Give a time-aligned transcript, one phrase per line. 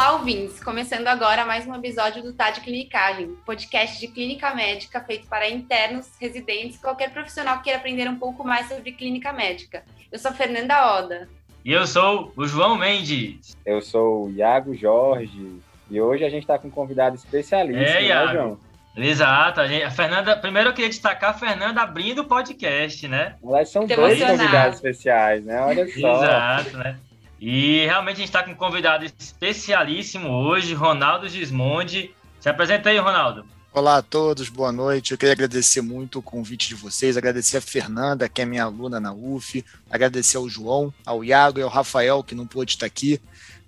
[0.00, 0.64] Olá, ouvintes!
[0.64, 5.50] Começando agora mais um episódio do Tá de Clinicagem, podcast de clínica médica feito para
[5.50, 9.84] internos, residentes e qualquer profissional que queira aprender um pouco mais sobre clínica médica.
[10.10, 11.28] Eu sou a Fernanda Oda.
[11.62, 13.54] E eu sou o João Mendes.
[13.66, 15.60] Eu sou o Iago Jorge.
[15.90, 18.58] E hoje a gente está com um convidado especialista, é, né, João?
[18.96, 19.60] Exato.
[19.60, 23.34] A, gente, a, Fernanda, primeiro eu queria destacar a Fernanda abrindo o podcast, né?
[23.44, 25.60] Elas são dois convidados especiais, né?
[25.60, 26.24] Olha só.
[26.24, 26.96] Exato, né?
[27.40, 32.14] E realmente a gente está com um convidado especialíssimo hoje, Ronaldo Gismondi.
[32.38, 33.46] Se apresenta aí, Ronaldo.
[33.72, 35.12] Olá a todos, boa noite.
[35.12, 39.00] Eu queria agradecer muito o convite de vocês, agradecer a Fernanda, que é minha aluna
[39.00, 43.18] na UF, agradecer ao João, ao Iago e ao Rafael, que não pôde estar aqui,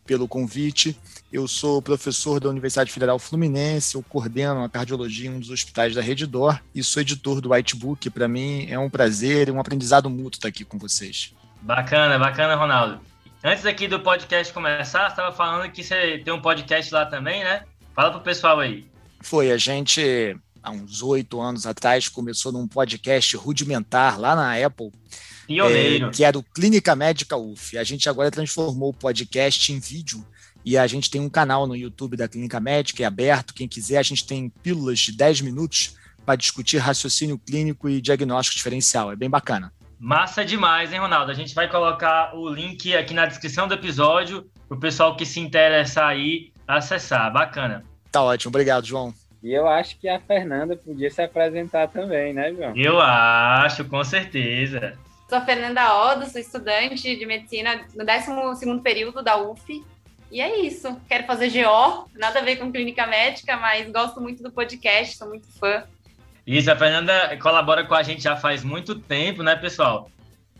[0.04, 0.98] pelo convite.
[1.32, 5.94] Eu sou professor da Universidade Federal Fluminense, eu coordeno a cardiologia em um dos hospitais
[5.94, 8.10] da Rede Dor e sou editor do Whitebook.
[8.10, 11.32] Para mim é um prazer e um aprendizado mútuo estar aqui com vocês.
[11.62, 13.11] Bacana, bacana, Ronaldo.
[13.44, 17.42] Antes aqui do podcast começar, você estava falando que você tem um podcast lá também,
[17.42, 17.64] né?
[17.92, 18.86] Fala pro pessoal aí.
[19.20, 24.92] Foi, a gente, há uns oito anos atrás, começou num podcast rudimentar lá na Apple.
[25.48, 26.06] Pioneiro.
[26.06, 27.76] É, que era o Clínica Médica UF.
[27.76, 30.24] A gente agora transformou o podcast em vídeo
[30.64, 33.54] e a gente tem um canal no YouTube da Clínica Médica, é aberto.
[33.54, 38.56] Quem quiser, a gente tem pílulas de 10 minutos para discutir raciocínio clínico e diagnóstico
[38.56, 39.10] diferencial.
[39.10, 39.72] É bem bacana.
[40.04, 41.30] Massa demais, hein, Ronaldo?
[41.30, 45.24] A gente vai colocar o link aqui na descrição do episódio para o pessoal que
[45.24, 47.32] se interessar aí acessar.
[47.32, 47.84] Bacana.
[48.10, 49.14] Tá ótimo, obrigado, João.
[49.40, 52.76] E eu acho que a Fernanda podia se apresentar também, né, João?
[52.76, 54.98] Eu acho, com certeza.
[55.28, 59.84] Sou a Fernanda Odo, sou estudante de medicina no 12 período da UF.
[60.32, 61.00] E é isso.
[61.08, 65.28] Quero fazer GO, nada a ver com clínica médica, mas gosto muito do podcast, sou
[65.28, 65.84] muito fã.
[66.46, 70.10] Isso, a Fernanda colabora com a gente já faz muito tempo, né, pessoal?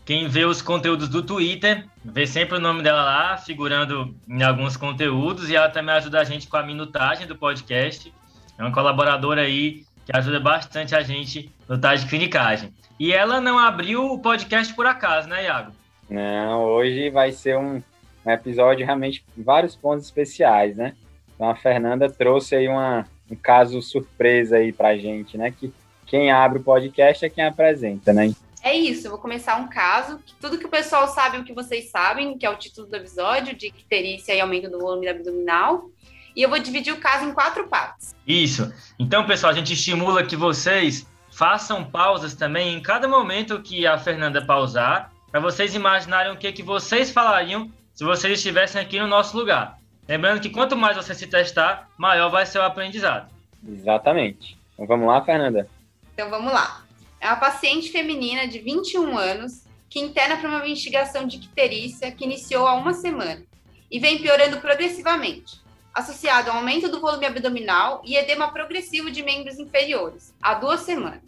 [0.05, 4.75] Quem vê os conteúdos do Twitter, vê sempre o nome dela lá, figurando em alguns
[4.75, 8.13] conteúdos, e ela também ajuda a gente com a minutagem do podcast.
[8.57, 12.73] É uma colaboradora aí que ajuda bastante a gente no Tá de Clinicagem.
[12.99, 15.71] E ela não abriu o podcast por acaso, né, Iago?
[16.09, 17.81] Não, hoje vai ser um
[18.25, 20.93] episódio realmente com vários pontos especiais, né?
[21.33, 25.51] Então a Fernanda trouxe aí uma, um caso surpresa aí pra gente, né?
[25.51, 25.73] Que
[26.05, 28.33] quem abre o podcast é quem apresenta, né?
[28.61, 31.53] É isso, eu vou começar um caso, que tudo que o pessoal sabe, o que
[31.53, 35.89] vocês sabem, que é o título do episódio, de icterícia e aumento do volume abdominal.
[36.33, 38.15] E eu vou dividir o caso em quatro partes.
[38.25, 38.73] Isso.
[38.97, 43.97] Então, pessoal, a gente estimula que vocês façam pausas também em cada momento que a
[43.97, 49.07] Fernanda pausar, para vocês imaginarem o que, que vocês falariam se vocês estivessem aqui no
[49.07, 49.77] nosso lugar.
[50.07, 53.31] Lembrando que quanto mais você se testar, maior vai ser o aprendizado.
[53.65, 54.57] Exatamente.
[54.73, 55.69] Então vamos lá, Fernanda?
[56.13, 56.83] Então vamos lá.
[57.19, 62.25] É uma paciente feminina de 21 anos que interna para uma investigação de icterícia que
[62.25, 63.43] iniciou há uma semana
[63.89, 65.61] e vem piorando progressivamente,
[65.93, 71.21] associado ao aumento do volume abdominal e edema progressivo de membros inferiores, há duas semanas.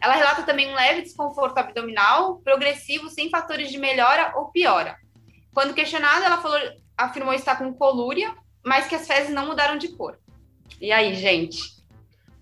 [0.00, 4.96] Ela relata também um leve desconforto abdominal progressivo sem fatores de melhora ou piora.
[5.54, 6.58] Quando questionada, ela falou
[6.98, 10.18] afirmou estar com colúria, mas que as fezes não mudaram de cor.
[10.80, 11.78] E aí, gente?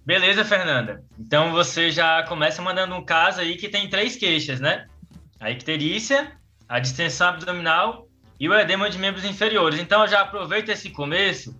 [0.05, 1.05] Beleza, Fernanda.
[1.19, 4.87] Então você já começa mandando um caso aí que tem três queixas, né?
[5.39, 6.33] A icterícia,
[6.69, 8.09] a distensão abdominal
[8.39, 9.78] e o edema de membros inferiores.
[9.78, 11.55] Então eu já aproveito esse começo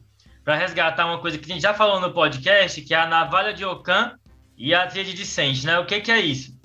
[0.45, 3.53] para resgatar uma coisa que a gente já falou no podcast, que é a navalha
[3.53, 4.17] de Ockham
[4.57, 5.79] e a tríade de Sente, né?
[5.79, 6.57] O que, que é isso?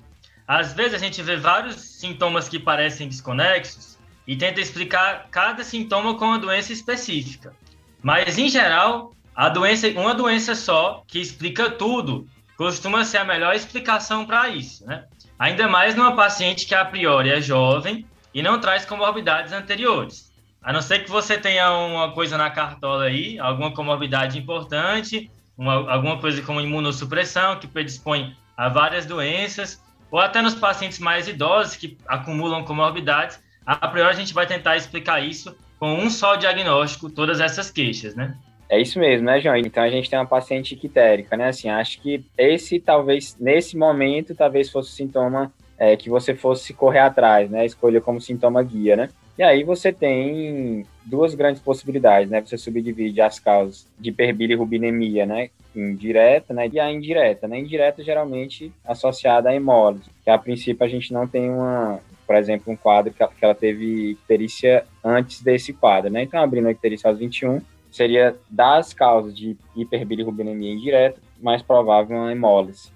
[0.46, 3.91] Às vezes a gente vê vários sintomas que parecem desconexos,
[4.26, 7.54] e tenta explicar cada sintoma com uma doença específica.
[8.02, 13.54] Mas, em geral, a doença, uma doença só que explica tudo costuma ser a melhor
[13.54, 15.04] explicação para isso, né?
[15.38, 20.32] Ainda mais numa paciente que a priori é jovem e não traz comorbidades anteriores.
[20.62, 25.28] A não ser que você tenha uma coisa na cartola aí, alguma comorbidade importante,
[25.58, 31.26] uma, alguma coisa como imunossupressão, que predispõe a várias doenças, ou até nos pacientes mais
[31.26, 36.36] idosos que acumulam comorbidades, a priori a gente vai tentar explicar isso com um só
[36.36, 38.36] diagnóstico, todas essas queixas, né?
[38.68, 39.56] É isso mesmo, né, João?
[39.56, 41.48] Então a gente tem uma paciente ictérica, né?
[41.48, 46.72] Assim, acho que esse talvez, nesse momento, talvez fosse o sintoma é, que você fosse
[46.72, 47.66] correr atrás, né?
[47.66, 49.08] Escolha como sintoma guia, né?
[49.36, 52.40] E aí você tem duas grandes possibilidades, né?
[52.40, 55.50] Você subdivide as causas de hiperbilirrubinemia, né?
[55.74, 56.68] Indireta, né?
[56.72, 57.58] E a indireta, né?
[57.58, 62.72] Indireta geralmente associada à hemólise, que a princípio a gente não tem uma, por exemplo,
[62.72, 66.22] um quadro que ela teve icterícia antes desse quadro, né?
[66.22, 67.60] Então, abrindo a icterícia aos 21,
[67.90, 72.90] seria das causas de hiperbilirrubinemia indireta, mais provável uma hemólise.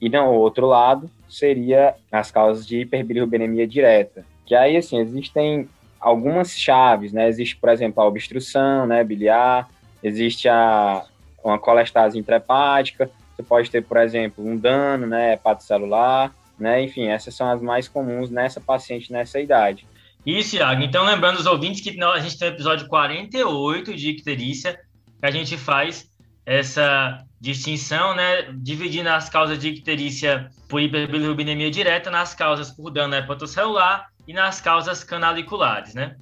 [0.00, 5.68] E no outro lado, seria as causas de hiperbilirrubinemia direta, que aí, assim, existem
[6.00, 7.28] algumas chaves, né?
[7.28, 9.70] Existe, por exemplo, a obstrução, né, biliar,
[10.02, 11.04] existe a,
[11.44, 16.82] uma colestase intrahepática, você pode ter, por exemplo, um dano né, hepatocelular, né?
[16.82, 19.86] Enfim, essas são as mais comuns nessa paciente nessa idade.
[20.24, 20.82] Isso, Iago.
[20.82, 24.80] Então, lembrando os ouvintes que a gente tem o episódio 48 de icterícia,
[25.20, 26.06] que a gente faz
[26.46, 33.14] essa distinção, né, dividindo as causas de icterícia por hiperbilirrubinemia direta nas causas por dano
[33.16, 36.16] hepatocelular e nas causas canaliculares, né?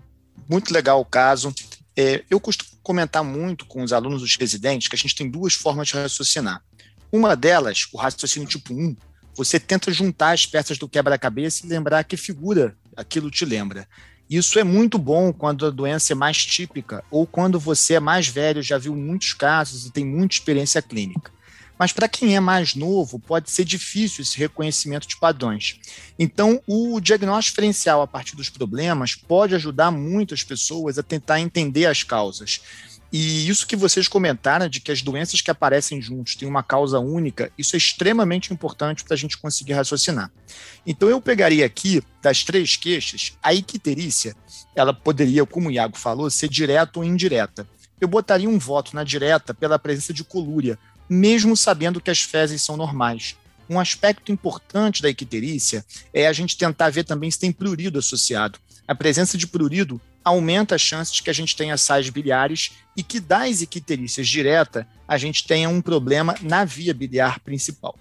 [0.49, 1.55] Muito legal o caso.
[1.97, 5.55] É, eu costumo comentar muito com os alunos dos residentes que a gente tem duas
[5.55, 6.63] formas de raciocinar.
[7.13, 8.97] Uma delas, o raciocínio tipo 1,
[9.35, 13.89] você tenta juntar as peças do quebra-cabeça e lembrar que figura aquilo te lembra.
[14.29, 18.29] Isso é muito bom quando a doença é mais típica ou quando você é mais
[18.29, 21.33] velho, já viu muitos casos e tem muita experiência clínica.
[21.81, 25.81] Mas para quem é mais novo, pode ser difícil esse reconhecimento de padrões.
[26.19, 31.87] Então, o diagnóstico diferencial a partir dos problemas pode ajudar muitas pessoas a tentar entender
[31.87, 32.61] as causas.
[33.13, 37.01] E isso que vocês comentaram de que as doenças que aparecem juntos têm uma causa
[37.01, 40.31] única, isso é extremamente importante para a gente conseguir raciocinar.
[40.87, 44.37] Então eu pegaria aqui das três queixas, a icterícia,
[44.77, 47.67] ela poderia, como o Iago falou, ser direta ou indireta.
[48.01, 50.79] Eu botaria um voto na direta pela presença de colúria,
[51.09, 53.37] mesmo sabendo que as fezes são normais.
[53.69, 55.85] Um aspecto importante da icterícia
[56.15, 58.59] é a gente tentar ver também se tem prurido associado.
[58.87, 63.03] A presença de prurido aumenta as chances de que a gente tenha sais biliares e
[63.03, 67.99] que das icterícias direta a gente tenha um problema na via biliar principal.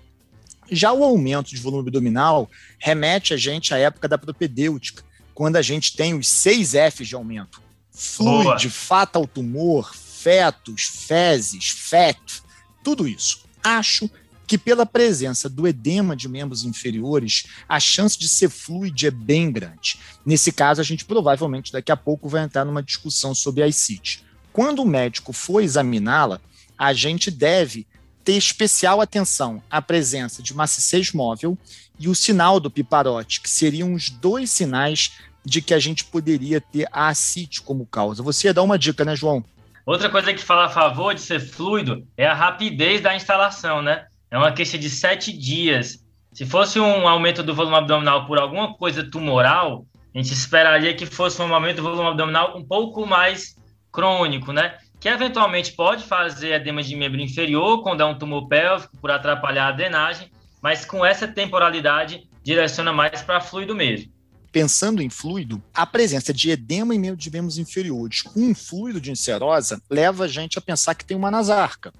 [0.72, 5.62] Já o aumento de volume abdominal remete a gente à época da propedêutica, quando a
[5.62, 7.62] gente tem os seis Fs de aumento.
[7.92, 12.44] Fluide, fatal tumor, fetos, fezes, feto,
[12.84, 13.46] tudo isso.
[13.64, 14.10] Acho
[14.50, 19.52] que pela presença do edema de membros inferiores, a chance de ser fluide é bem
[19.52, 20.00] grande.
[20.26, 24.26] Nesse caso, a gente provavelmente daqui a pouco vai entrar numa discussão sobre a ICIT.
[24.52, 26.42] Quando o médico for examiná-la,
[26.76, 27.86] a gente deve
[28.24, 31.56] ter especial atenção à presença de maciçez móvel
[32.00, 35.12] e o sinal do piparote, que seriam os dois sinais
[35.46, 38.24] de que a gente poderia ter a ascite como causa.
[38.24, 39.46] Você ia dar uma dica, né, João?
[39.86, 44.08] Outra coisa que fala a favor de ser fluido é a rapidez da instalação, né?
[44.32, 46.04] É uma queixa de sete dias.
[46.32, 51.06] Se fosse um aumento do volume abdominal por alguma coisa tumoral, a gente esperaria que
[51.06, 53.56] fosse um aumento do volume abdominal um pouco mais
[53.92, 54.78] crônico, né?
[55.00, 59.68] Que eventualmente pode fazer edema de membro inferior quando é um tumor pélvico por atrapalhar
[59.68, 60.32] a drenagem,
[60.62, 64.12] mas com essa temporalidade direciona mais para fluido mesmo.
[64.52, 69.00] Pensando em fluido, a presença de edema em membros de membros inferiores com um fluido
[69.00, 71.94] de encerosa leva a gente a pensar que tem uma nasarca.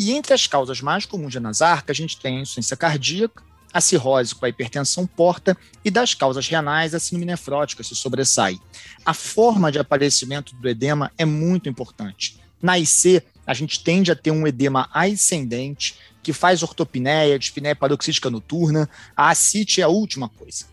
[0.00, 3.82] E entre as causas mais comuns de anasarca, a gente tem a insuficiência cardíaca, a
[3.82, 5.54] cirrose com a hipertensão porta
[5.84, 8.58] e das causas renais, a síndrome nefrótica se sobressai.
[9.04, 12.40] A forma de aparecimento do edema é muito importante.
[12.62, 18.30] Na IC, a gente tende a ter um edema ascendente, que faz ortopneia, dispneia paroxística
[18.30, 18.88] noturna.
[19.14, 20.64] A ascite é a última coisa.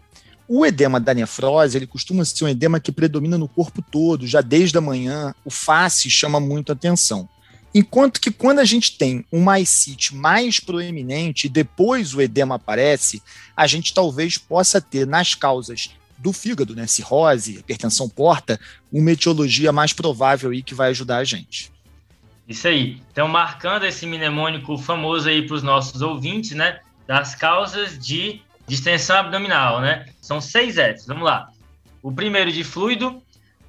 [0.47, 4.39] O edema da nefrose, ele costuma ser um edema que predomina no corpo todo, já
[4.39, 5.35] desde a manhã.
[5.43, 7.27] O face chama muito atenção.
[7.77, 13.21] Enquanto que quando a gente tem um maicite mais proeminente e depois o edema aparece,
[13.55, 18.59] a gente talvez possa ter nas causas do fígado, né, cirrose, hipertensão porta,
[18.91, 21.71] uma etiologia mais provável aí que vai ajudar a gente.
[22.47, 22.99] Isso aí.
[23.11, 29.17] Então, marcando esse mnemônico famoso aí para os nossos ouvintes, né, das causas de distensão
[29.17, 30.07] abdominal, né?
[30.19, 31.05] São seis Fs.
[31.05, 31.51] Vamos lá.
[32.01, 33.21] O primeiro de fluido,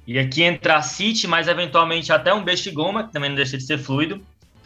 [0.09, 3.63] e aqui entra a CIT, mas eventualmente até um bestigoma, que também não deixa de
[3.63, 4.19] ser fluido.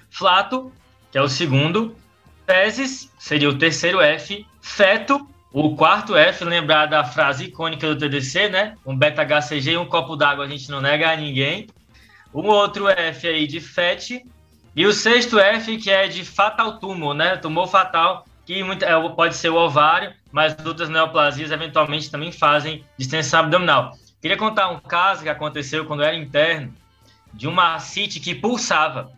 [0.09, 0.71] Flato,
[1.11, 1.97] que é o segundo.
[2.45, 4.47] Fezes, seria o terceiro F.
[4.61, 8.77] Feto, o quarto F, lembrar da frase icônica do TDC, né?
[8.85, 11.67] Um beta-HCG e um copo d'água a gente não nega a ninguém.
[12.33, 14.25] Um outro F aí de FET.
[14.73, 17.35] E o sexto F, que é de fatal tumor, né?
[17.35, 23.41] Tumor fatal, que é, pode ser o ovário, mas outras neoplasias eventualmente também fazem distensão
[23.41, 23.91] abdominal.
[24.23, 26.73] Queria contar um caso que aconteceu quando eu era interno,
[27.33, 29.11] de uma ascite que pulsava.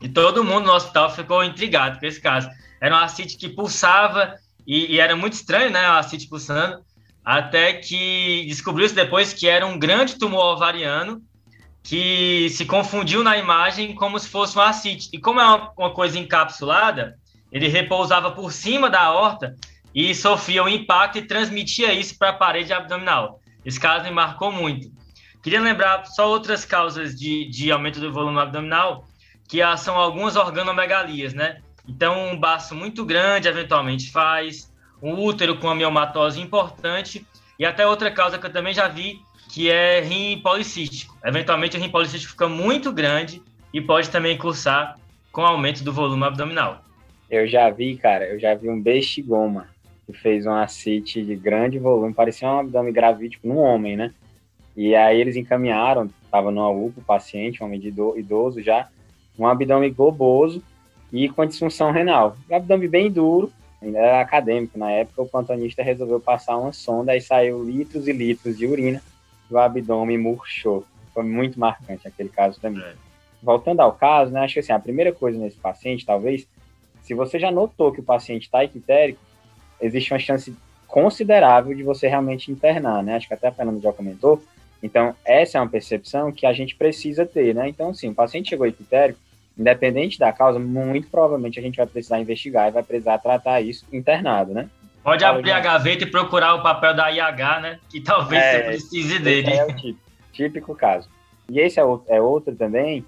[0.00, 2.48] E todo mundo no hospital ficou intrigado com esse caso.
[2.80, 4.34] Era uma ascite que pulsava
[4.66, 5.80] e, e era muito estranho, né?
[5.80, 6.82] A ascite pulsando.
[7.22, 11.20] Até que descobriu-se depois que era um grande tumor ovariano
[11.82, 15.10] que se confundiu na imagem como se fosse uma ascite.
[15.12, 17.18] E como é uma, uma coisa encapsulada,
[17.52, 19.54] ele repousava por cima da aorta
[19.94, 23.38] e sofria o um impacto e transmitia isso para a parede abdominal.
[23.66, 24.88] Esse caso me marcou muito.
[25.42, 29.04] Queria lembrar só outras causas de, de aumento do volume abdominal,
[29.48, 31.60] que são algumas organomegalias, né?
[31.88, 37.26] Então, um baço muito grande eventualmente faz, um útero com amiomatose importante,
[37.58, 41.16] e até outra causa que eu também já vi, que é rim policístico.
[41.24, 43.42] Eventualmente, o rim policístico fica muito grande
[43.72, 44.96] e pode também cursar
[45.32, 46.84] com aumento do volume abdominal.
[47.28, 49.68] Eu já vi, cara, eu já vi um bestigoma
[50.06, 54.14] que fez um ascite de grande volume, parecia um abdômen gravídico num homem, né?
[54.76, 58.88] E aí eles encaminharam, estava no UPA, o paciente, um homem de idoso já,
[59.38, 60.62] um abdômen globoso
[61.12, 62.36] e com disfunção renal.
[62.48, 63.50] Um abdômen bem duro,
[63.82, 68.12] ainda era acadêmico na época, o plantonista resolveu passar uma sonda e saiu litros e
[68.12, 69.02] litros de urina
[69.50, 70.84] e o abdômen murchou.
[71.12, 72.84] Foi muito marcante aquele caso também.
[72.84, 72.94] É.
[73.42, 76.46] Voltando ao caso, né, acho que assim, a primeira coisa nesse paciente, talvez,
[77.02, 79.20] se você já notou que o paciente está equitérico,
[79.80, 80.54] existe uma chance
[80.86, 83.16] considerável de você realmente internar, né?
[83.16, 84.42] Acho que até a Fernanda já comentou.
[84.82, 87.68] Então, essa é uma percepção que a gente precisa ter, né?
[87.68, 89.18] Então, sim, o paciente chegou equitérico,
[89.58, 93.84] independente da causa, muito provavelmente a gente vai precisar investigar e vai precisar tratar isso
[93.92, 94.68] internado, né?
[95.02, 97.78] Pode Fala abrir a gaveta e procurar o papel da IH, né?
[97.88, 99.50] Que talvez é, você precise dele.
[99.50, 100.00] é o típico,
[100.32, 101.08] típico caso.
[101.48, 103.04] E esse é outro, é outro também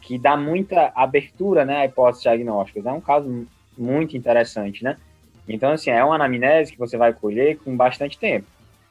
[0.00, 2.84] que dá muita abertura né, a hipóteses diagnósticas.
[2.86, 3.46] É um caso
[3.76, 4.96] muito interessante, né?
[5.48, 8.46] Então, assim, é uma anamnese que você vai colher com bastante tempo.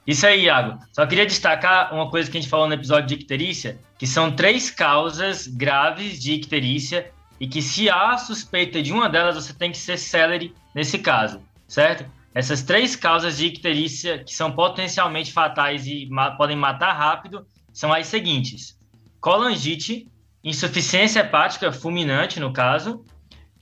[0.08, 0.80] Isso aí, Iago.
[0.92, 4.32] Só queria destacar uma coisa que a gente falou no episódio de icterícia, que são
[4.32, 9.72] três causas graves de icterícia e que se há suspeita de uma delas, você tem
[9.72, 12.06] que ser célere nesse caso, certo?
[12.34, 17.92] Essas três causas de icterícia que são potencialmente fatais e ma podem matar rápido são
[17.92, 18.78] as seguintes:
[19.20, 20.08] colangite,
[20.44, 23.04] insuficiência hepática fulminante, no caso,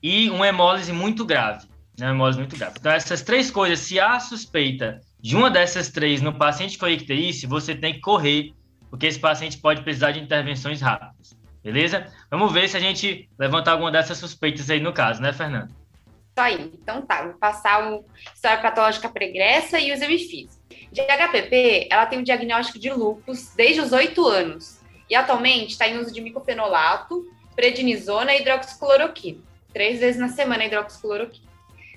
[0.01, 1.67] e uma hemólise muito grave.
[1.97, 2.75] Né, uma hemólise muito grave.
[2.79, 7.47] Então, essas três coisas, se há suspeita de uma dessas três no paciente com icterícia,
[7.47, 8.51] você tem que correr,
[8.89, 11.37] porque esse paciente pode precisar de intervenções rápidas.
[11.63, 12.07] Beleza?
[12.29, 15.69] Vamos ver se a gente levanta alguma dessas suspeitas aí no caso, né, Fernando?
[15.69, 16.71] Isso aí.
[16.73, 20.61] Então tá, vou passar o história patológica pregressa e o exame físico.
[20.91, 25.87] De HPP, ela tem o diagnóstico de lúpus desde os oito anos e atualmente está
[25.87, 29.39] em uso de micofenolato, prednisona e hidroxicloroquina,
[29.71, 31.52] três vezes na semana hidroxicloroquina,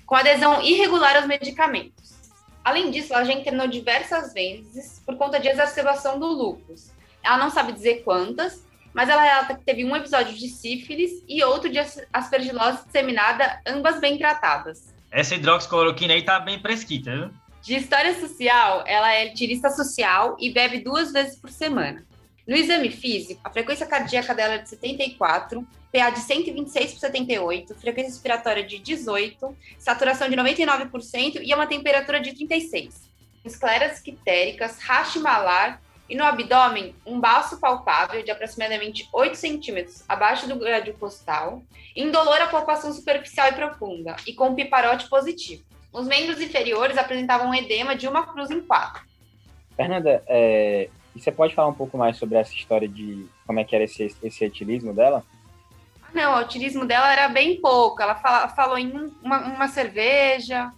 [0.07, 2.15] com adesão irregular aos medicamentos.
[2.63, 6.91] Além disso, ela já internou diversas vezes por conta de exacerbação do lúpus.
[7.21, 11.43] Ela não sabe dizer quantas, mas ela relata que teve um episódio de sífilis e
[11.43, 11.77] outro de
[12.11, 14.93] aspergilose disseminada, ambas bem tratadas.
[15.11, 17.29] Essa hidroxicloroquina aí tá bem prescrita, viu?
[17.61, 22.05] De história social, ela é tirista social e bebe duas vezes por semana.
[22.47, 27.75] No exame físico, a frequência cardíaca dela é de 74, PA de 126 por 78,
[27.75, 33.09] frequência respiratória de 18, saturação de 99% e uma temperatura de 36.
[33.43, 40.47] Escleras quitéricas, racha malar e no abdômen um baço palpável de aproximadamente 8 centímetros abaixo
[40.47, 41.61] do grádio costal,
[41.93, 45.65] indolor à palpação superficial e profunda e com piparote positivo.
[45.91, 49.05] Os membros inferiores apresentavam um edema de uma cruz em quatro.
[49.75, 53.63] Fernanda, é, e você pode falar um pouco mais sobre essa história de como é
[53.63, 55.23] que era esse, esse etilismo dela?
[56.13, 58.01] Não, o etilismo dela era bem pouco.
[58.01, 60.71] Ela fala, falou em uma, uma, cerveja,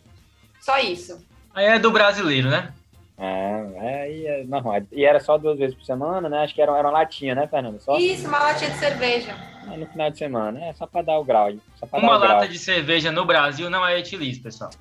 [0.60, 1.26] só isso.
[1.54, 2.74] Aí é do brasileiro, né?
[3.18, 4.82] É, é, é normal.
[4.94, 6.40] E era só duas vezes por semana, né?
[6.40, 7.80] Acho que era, era uma latinha, né, Fernando?
[7.82, 7.98] Só...
[7.98, 9.36] Isso, uma latinha de cerveja.
[9.70, 11.52] É, no final de semana, é só para dar o grau.
[11.92, 12.48] uma lata grau.
[12.48, 14.72] de cerveja no Brasil não é etilismo, pessoal.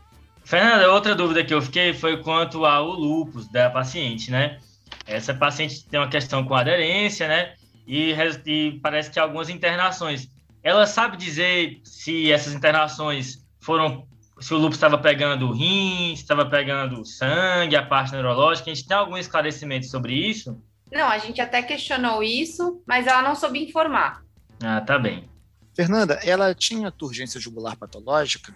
[0.44, 4.58] Fernanda, outra dúvida que eu fiquei foi quanto ao lupus da paciente, né?
[5.06, 7.54] Essa paciente tem uma questão com aderência, né?
[7.86, 8.14] E,
[8.46, 10.28] e parece que algumas internações.
[10.62, 14.06] Ela sabe dizer se essas internações foram
[14.40, 18.70] se o lúpus estava pegando rim, estava pegando sangue, a parte neurológica.
[18.70, 20.62] A gente tem algum esclarecimento sobre isso?
[20.92, 24.22] Não, a gente até questionou isso, mas ela não soube informar.
[24.62, 25.28] Ah, tá bem.
[25.74, 28.54] Fernanda, ela tinha turgência jugular patológica?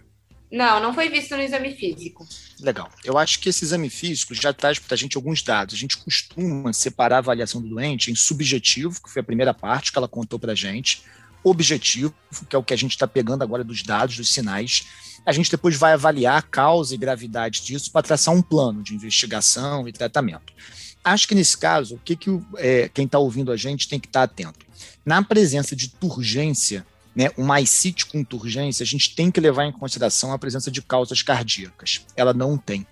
[0.52, 2.28] Não, não foi visto no exame físico.
[2.60, 2.90] Legal.
[3.02, 5.74] Eu acho que esse exame físico já traz para a gente alguns dados.
[5.74, 9.90] A gente costuma separar a avaliação do doente em subjetivo, que foi a primeira parte
[9.90, 11.04] que ela contou para a gente,
[11.42, 12.14] objetivo,
[12.50, 14.86] que é o que a gente está pegando agora dos dados, dos sinais.
[15.24, 18.94] A gente depois vai avaliar a causa e gravidade disso para traçar um plano de
[18.94, 20.52] investigação e tratamento.
[21.02, 24.06] Acho que nesse caso, o que, que é, quem está ouvindo a gente tem que
[24.06, 24.66] estar tá atento?
[25.04, 29.72] Na presença de turgência, né, uma ICIT com turgência, a gente tem que levar em
[29.72, 32.06] consideração a presença de causas cardíacas.
[32.16, 32.86] Ela não tem.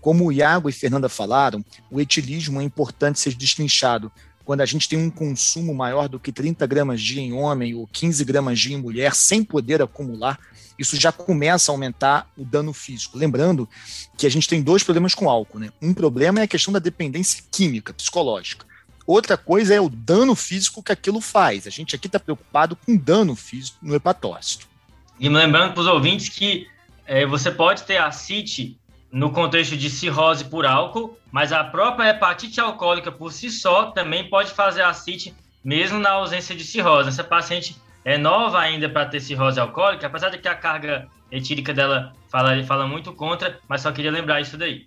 [0.00, 4.10] Como o Iago e Fernanda falaram, o etilismo é importante ser destrinchado
[4.44, 7.86] quando a gente tem um consumo maior do que 30 gramas dia em homem ou
[7.86, 10.38] 15 gramas dia em mulher, sem poder acumular,
[10.78, 13.16] isso já começa a aumentar o dano físico.
[13.16, 13.68] Lembrando
[14.16, 15.58] que a gente tem dois problemas com álcool.
[15.58, 15.70] Né?
[15.80, 18.66] Um problema é a questão da dependência química, psicológica.
[19.12, 21.66] Outra coisa é o dano físico que aquilo faz.
[21.66, 24.66] A gente aqui está preocupado com dano físico no hepatócito.
[25.20, 26.66] E lembrando para os ouvintes que
[27.06, 28.74] é, você pode ter ascite
[29.12, 34.30] no contexto de cirrose por álcool, mas a própria hepatite alcoólica por si só também
[34.30, 37.10] pode fazer ascite mesmo na ausência de cirrose.
[37.10, 37.76] Essa paciente
[38.06, 42.64] é nova ainda para ter cirrose alcoólica, apesar de que a carga etílica dela fala,
[42.64, 44.86] fala muito contra, mas só queria lembrar isso daí.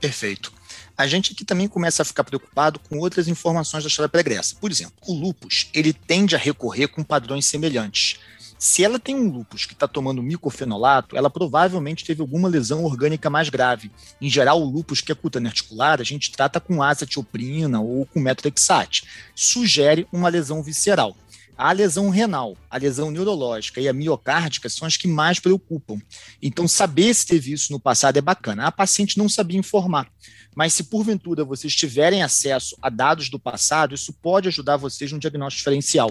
[0.00, 0.50] Perfeito.
[0.96, 4.56] A gente aqui também começa a ficar preocupado com outras informações da história pregressa.
[4.58, 8.18] Por exemplo, o lupus, ele tende a recorrer com padrões semelhantes.
[8.58, 13.28] Se ela tem um lupus que está tomando micofenolato, ela provavelmente teve alguma lesão orgânica
[13.28, 13.90] mais grave.
[14.20, 18.18] Em geral, o lupus que é cutâneo articular, a gente trata com azatioprina ou com
[18.18, 19.04] metrexate.
[19.34, 21.14] Sugere uma lesão visceral.
[21.58, 25.98] A lesão renal, a lesão neurológica e a miocárdica são as que mais preocupam.
[26.42, 28.66] Então, saber se teve isso no passado é bacana.
[28.66, 30.06] A paciente não sabia informar,
[30.54, 35.18] mas se porventura vocês tiverem acesso a dados do passado, isso pode ajudar vocês no
[35.18, 36.10] diagnóstico diferencial.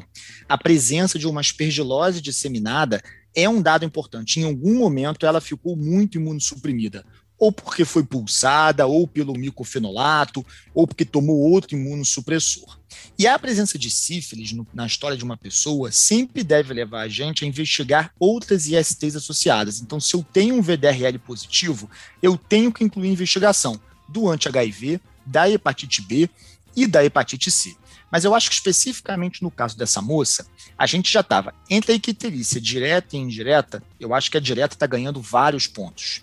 [0.50, 3.00] A presença de uma aspergilose disseminada
[3.36, 4.40] é um dado importante.
[4.40, 7.06] Em algum momento, ela ficou muito imunossuprimida
[7.38, 12.80] ou porque foi pulsada, ou pelo micofenolato, ou porque tomou outro imunossupressor.
[13.18, 17.08] E a presença de sífilis no, na história de uma pessoa sempre deve levar a
[17.08, 19.80] gente a investigar outras ISTs associadas.
[19.80, 21.89] Então, se eu tenho um VDRL positivo,
[22.22, 26.30] eu tenho que incluir investigação do anti-HIV, da hepatite B
[26.75, 27.75] e da hepatite C.
[28.12, 30.46] Mas eu acho que especificamente no caso dessa moça,
[30.77, 34.75] a gente já estava entre a icterícia direta e indireta, eu acho que a direta
[34.75, 36.22] está ganhando vários pontos.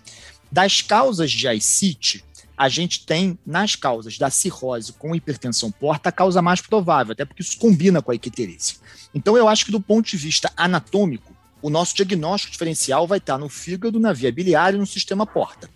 [0.52, 2.22] Das causas de ICIT,
[2.54, 7.24] a gente tem nas causas da cirrose com hipertensão porta a causa mais provável, até
[7.24, 8.76] porque isso combina com a icterícia.
[9.14, 13.38] Então eu acho que do ponto de vista anatômico, o nosso diagnóstico diferencial vai estar
[13.38, 15.70] no fígado, na via biliar e no sistema porta.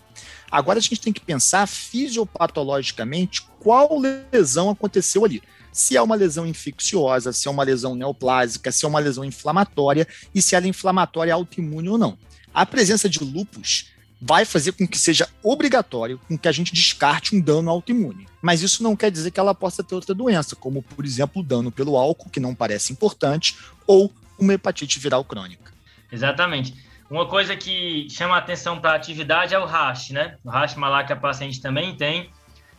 [0.50, 5.42] Agora a gente tem que pensar fisiopatologicamente qual lesão aconteceu ali.
[5.73, 10.06] Se é uma lesão infecciosa, se é uma lesão neoplásica, se é uma lesão inflamatória
[10.35, 12.18] e se ela é inflamatória autoimune ou não.
[12.52, 17.37] A presença de lupus vai fazer com que seja obrigatório com que a gente descarte
[17.37, 18.27] um dano autoimune.
[18.41, 21.71] Mas isso não quer dizer que ela possa ter outra doença, como, por exemplo, dano
[21.71, 25.73] pelo álcool, que não parece importante, ou uma hepatite viral crônica.
[26.11, 26.75] Exatamente.
[27.11, 30.37] Uma coisa que chama atenção para a atividade é o rash, né?
[30.45, 32.31] O rash malar que a paciente também tem.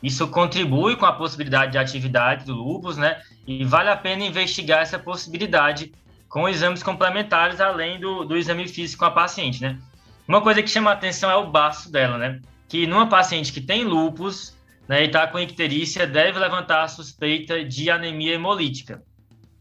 [0.01, 3.21] Isso contribui com a possibilidade de atividade do lúpus, né?
[3.45, 5.93] E vale a pena investigar essa possibilidade
[6.27, 9.79] com exames complementares, além do, do exame físico com a paciente, né?
[10.27, 12.41] Uma coisa que chama a atenção é o baço dela, né?
[12.67, 17.63] Que numa paciente que tem lúpus né, e está com icterícia, deve levantar a suspeita
[17.63, 19.01] de anemia hemolítica.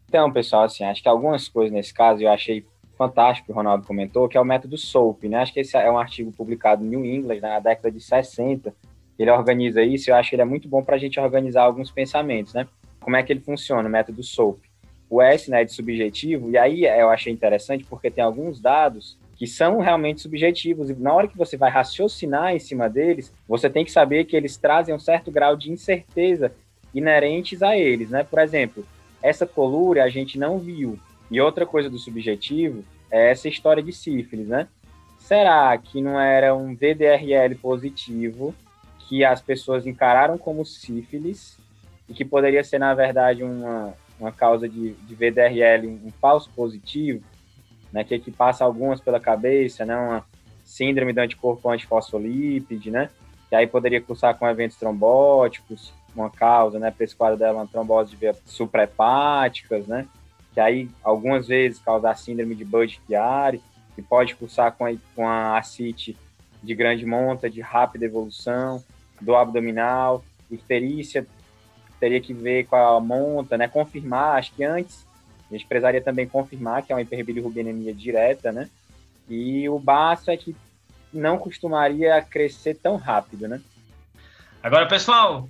[0.09, 2.65] Então, pessoal, assim, acho que algumas coisas nesse caso eu achei
[2.97, 5.37] fantástico, o Ronaldo comentou, que é o método SOAP, né?
[5.37, 8.73] Acho que esse é um artigo publicado no New England, na década de 60.
[9.17, 11.91] Ele organiza isso eu acho que ele é muito bom para a gente organizar alguns
[11.91, 12.67] pensamentos, né?
[12.99, 14.59] Como é que ele funciona, o método SOAP?
[15.09, 19.17] O S né, é de subjetivo, e aí eu achei interessante porque tem alguns dados
[19.37, 20.89] que são realmente subjetivos.
[20.89, 24.35] E na hora que você vai raciocinar em cima deles, você tem que saber que
[24.35, 26.51] eles trazem um certo grau de incerteza
[26.93, 28.23] inerentes a eles, né?
[28.23, 28.83] Por exemplo,
[29.21, 30.97] essa colúria a gente não viu.
[31.29, 34.67] E outra coisa do subjetivo é essa história de sífilis, né?
[35.19, 38.55] Será que não era um VDRL positivo
[39.07, 41.59] que as pessoas encararam como sífilis
[42.09, 47.23] e que poderia ser, na verdade, uma, uma causa de, de VDRL, um falso positivo?
[47.91, 50.25] Né, que, que passa algumas pela cabeça, né, uma
[50.63, 53.09] síndrome do anticorpo antifosfolípide, né,
[53.49, 57.67] que aí poderia cursar com eventos trombóticos, uma causa, né, para esse quadro dela, uma
[57.67, 60.07] trombose de veias suprahepáticas, né,
[60.53, 63.61] que aí algumas vezes causar síndrome de Budd-Chiari,
[63.95, 66.17] que pode cursar com a, com a ascite
[66.61, 68.83] de grande monta, de rápida evolução,
[69.21, 71.25] do abdominal, icterícia,
[71.99, 75.06] teria que ver com a monta, né, confirmar, acho que antes
[75.49, 78.69] a gente precisaria também confirmar que é uma hiperbilirrubinemia direta, né?
[79.29, 80.55] E o baço é que
[81.11, 83.61] não costumaria crescer tão rápido, né?
[84.61, 85.47] Agora, pessoal,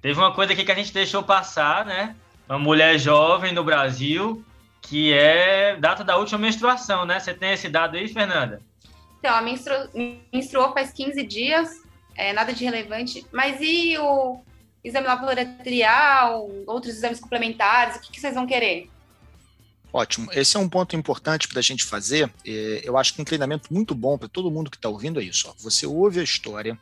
[0.00, 2.14] teve uma coisa aqui que a gente deixou passar, né?
[2.48, 4.44] Uma mulher jovem no Brasil,
[4.80, 7.18] que é data da última menstruação, né?
[7.18, 8.60] Você tem esse dado aí, Fernanda?
[9.18, 9.74] Então, a menstru...
[10.32, 11.82] menstruou faz 15 dias,
[12.16, 14.40] é, nada de relevante, mas e o
[14.84, 18.90] exame laboratorial, outros exames complementares, o que, que vocês vão querer?
[19.92, 20.30] Ótimo.
[20.32, 22.32] Esse é um ponto importante para a gente fazer.
[22.46, 25.24] É, eu acho que um treinamento muito bom para todo mundo que está ouvindo é
[25.24, 25.54] isso.
[25.58, 26.78] Você ouve a história,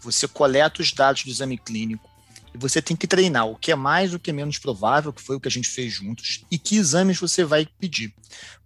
[0.00, 2.10] você coleta os dados do exame clínico
[2.52, 5.22] e você tem que treinar o que é mais, o que é menos provável, que
[5.22, 8.12] foi o que a gente fez juntos, e que exames você vai pedir.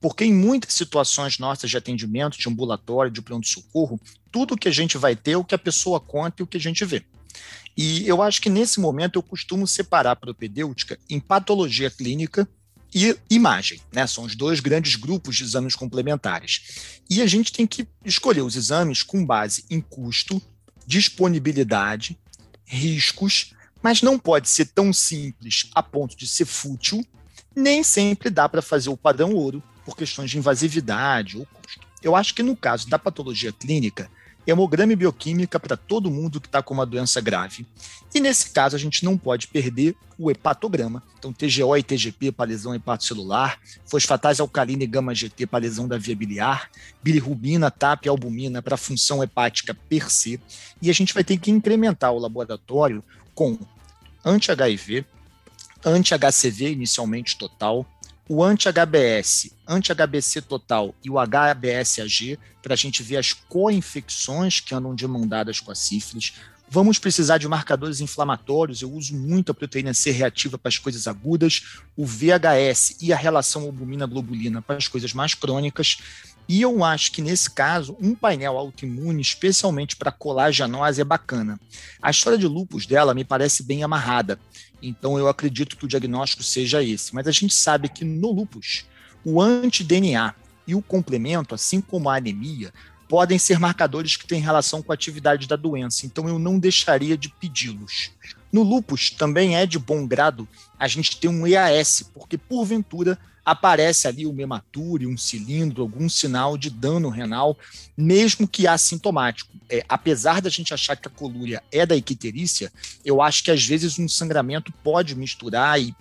[0.01, 4.01] Porque em muitas situações nossas de atendimento, de ambulatório, de pronto-socorro,
[4.33, 6.57] tudo que a gente vai ter é o que a pessoa conta e o que
[6.57, 7.05] a gente vê.
[7.77, 12.49] E eu acho que nesse momento eu costumo separar a propedêutica em patologia clínica
[12.95, 14.07] e imagem, né?
[14.07, 17.01] São os dois grandes grupos de exames complementares.
[17.11, 20.41] E a gente tem que escolher os exames com base em custo,
[20.87, 22.17] disponibilidade,
[22.65, 23.53] riscos,
[23.83, 27.05] mas não pode ser tão simples a ponto de ser fútil,
[27.55, 31.87] nem sempre dá para fazer o padrão ouro, por questões de invasividade ou custo.
[32.03, 34.11] Eu acho que no caso da patologia clínica,
[34.47, 37.67] hemograma e bioquímica para todo mundo que está com uma doença grave.
[38.15, 41.03] E nesse caso, a gente não pode perder o hepatograma.
[41.19, 46.15] Então, TGO e TGP para lesão hepatocelular, fosfatase alcalina e gama-GT para lesão da via
[46.15, 46.71] biliar,
[47.03, 50.41] bilirrubina, TAP e albumina para função hepática per se.
[50.81, 53.03] E a gente vai ter que incrementar o laboratório
[53.35, 53.59] com
[54.25, 55.05] anti-HIV,
[55.85, 57.87] anti-HCV inicialmente total,
[58.29, 64.95] o anti-HBS, anti-HBC total e o HBsAg, para a gente ver as co-infecções que andam
[64.95, 66.35] de mão dadas com a sífilis.
[66.69, 71.07] Vamos precisar de marcadores inflamatórios, eu uso muito a proteína C reativa para as coisas
[71.07, 75.99] agudas, o VHS e a relação albumina-globulina para as coisas mais crônicas.
[76.49, 81.59] E eu acho que nesse caso, um painel autoimune, especialmente para colagenose, é bacana.
[82.03, 84.39] A história de lupus dela me parece bem amarrada.
[84.83, 87.15] Então eu acredito que o diagnóstico seja esse.
[87.15, 88.85] Mas a gente sabe que no lupus,
[89.25, 90.35] o anti-DNA
[90.67, 92.73] e o complemento, assim como a anemia,
[93.09, 96.05] podem ser marcadores que têm relação com a atividade da doença.
[96.05, 98.11] Então eu não deixaria de pedi-los.
[98.53, 100.47] No lupus também é de bom grado
[100.79, 106.57] a gente ter um EAS, porque porventura aparece ali uma hematura, um cilindro, algum sinal
[106.57, 107.57] de dano renal,
[107.97, 109.53] mesmo que assintomático.
[109.69, 112.73] É, apesar da gente achar que a colúria é da icterícia,
[113.05, 115.95] eu acho que às vezes um sangramento pode misturar e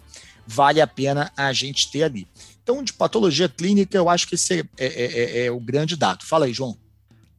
[0.48, 2.28] vale a pena a gente ter ali.
[2.62, 5.98] Então, de patologia clínica, eu acho que esse é, é, é, é, é o grande
[5.98, 6.24] dado.
[6.24, 6.78] Fala aí, João.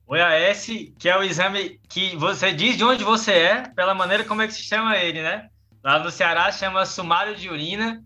[0.06, 0.66] O EAS,
[0.98, 4.46] que é o exame que você diz de onde você é, pela maneira como é
[4.46, 5.48] que se chama ele, né?
[5.82, 8.02] Lá no Ceará chama sumário de urina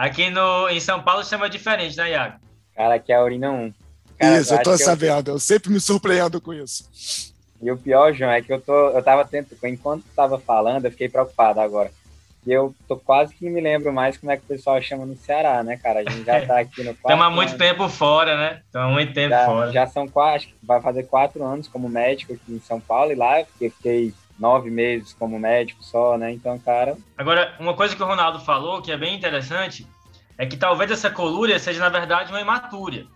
[0.00, 2.38] Aqui no, em São Paulo chama diferente, né, Iago?
[2.74, 3.74] Cara, aqui é a urina 1.
[4.18, 5.28] Cara, isso, eu tô sabendo.
[5.28, 5.34] Eu...
[5.34, 5.38] eu...
[5.38, 6.88] sempre me surpreendo com isso.
[7.60, 10.90] E o pior, João, é que eu tô, eu tava tentando, enquanto tava falando, eu
[10.90, 11.90] fiquei preocupado agora.
[12.46, 15.14] E eu tô quase que me lembro mais como é que o pessoal chama no
[15.18, 16.00] Ceará, né, cara?
[16.00, 18.62] A gente já tá aqui no Estamos há muito tempo fora, né?
[18.64, 19.70] Estamos há muito tempo já, fora.
[19.70, 23.40] Já são quase, vai fazer quatro anos como médico aqui em São Paulo, e lá
[23.40, 26.32] eu fiquei nove meses como médico só, né?
[26.32, 26.96] Então, cara.
[27.16, 29.86] Agora, uma coisa que o Ronaldo falou que é bem interessante
[30.38, 33.06] é que talvez essa colúria seja, na verdade, uma hematúria.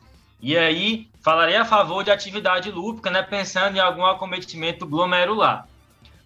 [0.41, 3.23] E aí, falarei a favor de atividade lúpica, né?
[3.23, 5.67] Pensando em algum acometimento glomerular.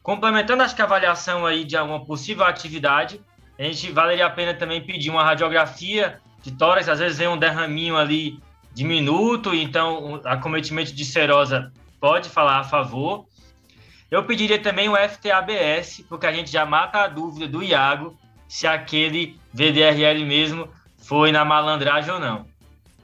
[0.03, 3.21] Complementando, acho que a avaliação aí de alguma possível atividade,
[3.57, 7.37] a gente valeria a pena também pedir uma radiografia de tórax, às vezes vem um
[7.37, 8.41] derraminho ali
[8.73, 13.27] diminuto, então acometimento de serosa pode falar a favor.
[14.11, 18.16] Eu pediria também o FTABS, porque a gente já mata a dúvida do Iago
[18.49, 22.47] se aquele VDRL mesmo foi na malandragem ou não.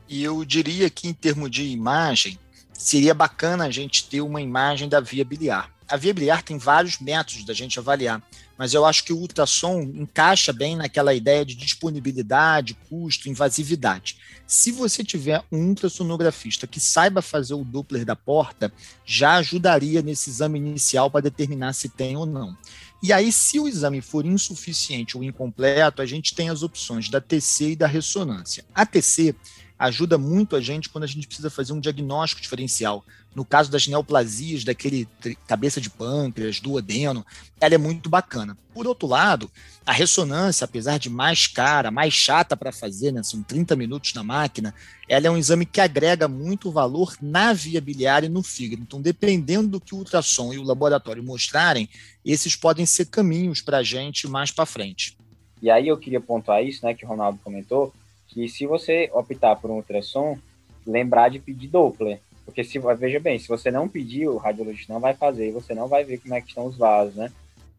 [0.08, 2.38] E eu diria que, em termos de imagem,
[2.72, 5.70] seria bacana a gente ter uma imagem da via biliar.
[5.88, 8.22] A via tem vários métodos da gente avaliar,
[8.56, 14.16] mas eu acho que o ultrassom encaixa bem naquela ideia de disponibilidade, custo, invasividade.
[14.46, 18.72] Se você tiver um ultrassonografista que saiba fazer o Doppler da porta,
[19.04, 22.56] já ajudaria nesse exame inicial para determinar se tem ou não.
[23.02, 27.20] E aí, se o exame for insuficiente ou incompleto, a gente tem as opções da
[27.20, 28.64] TC e da ressonância.
[28.74, 29.34] A TC
[29.78, 33.04] ajuda muito a gente quando a gente precisa fazer um diagnóstico diferencial.
[33.34, 35.08] No caso das neoplasias, daquele
[35.46, 37.26] cabeça de pâncreas, do adeno,
[37.60, 38.56] ela é muito bacana.
[38.72, 39.50] Por outro lado,
[39.84, 44.22] a ressonância, apesar de mais cara, mais chata para fazer, né, são 30 minutos na
[44.22, 44.74] máquina,
[45.08, 48.82] ela é um exame que agrega muito valor na via biliar e no fígado.
[48.82, 51.88] Então, dependendo do que o ultrassom e o laboratório mostrarem,
[52.24, 55.16] esses podem ser caminhos para a gente mais para frente.
[55.60, 57.92] E aí eu queria pontuar isso, né, que o Ronaldo comentou,
[58.28, 60.38] que se você optar por um ultrassom,
[60.86, 62.20] lembrar de pedir Doppler.
[62.44, 65.88] Porque se veja bem, se você não pedir, o radiologista não vai fazer você não
[65.88, 67.30] vai ver como é que estão os vasos, né?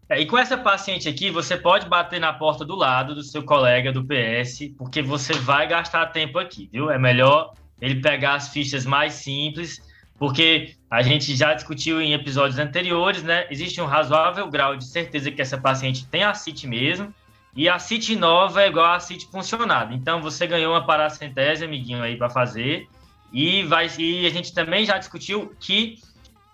[0.07, 3.43] É, e com essa paciente aqui, você pode bater na porta do lado do seu
[3.43, 6.91] colega do PS, porque você vai gastar tempo aqui, viu?
[6.91, 9.81] É melhor ele pegar as fichas mais simples,
[10.17, 13.47] porque a gente já discutiu em episódios anteriores, né?
[13.49, 17.13] Existe um razoável grau de certeza que essa paciente tem a CIT mesmo,
[17.55, 19.93] e a CIT nova é igual a CIT funcionada.
[19.93, 22.87] Então, você ganhou uma paracentese, amiguinho, aí para fazer.
[23.35, 25.97] E, vai, e a gente também já discutiu que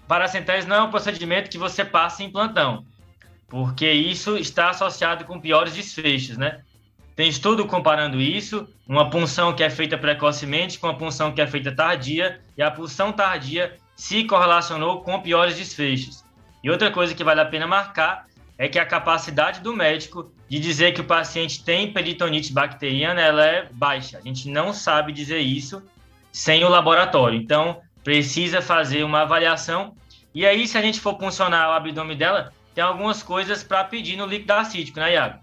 [0.08, 2.84] paracentese não é um procedimento que você passa em plantão,
[3.48, 6.64] porque isso está associado com piores desfechos, né?
[7.16, 11.46] Tem estudo comparando isso, uma punção que é feita precocemente com a punção que é
[11.46, 16.26] feita tardia, e a punção tardia se correlacionou com piores desfechos.
[16.64, 18.26] E outra coisa que vale a pena marcar
[18.58, 23.46] é que a capacidade do médico de dizer que o paciente tem peritonite bacteriana ela
[23.46, 24.18] é baixa.
[24.18, 25.84] A gente não sabe dizer isso
[26.32, 27.40] sem o laboratório.
[27.40, 29.94] Então, precisa fazer uma avaliação.
[30.34, 34.16] E aí, se a gente for funcionar o abdômen dela, tem algumas coisas para pedir
[34.16, 35.40] no líquido acítico, né, Iago?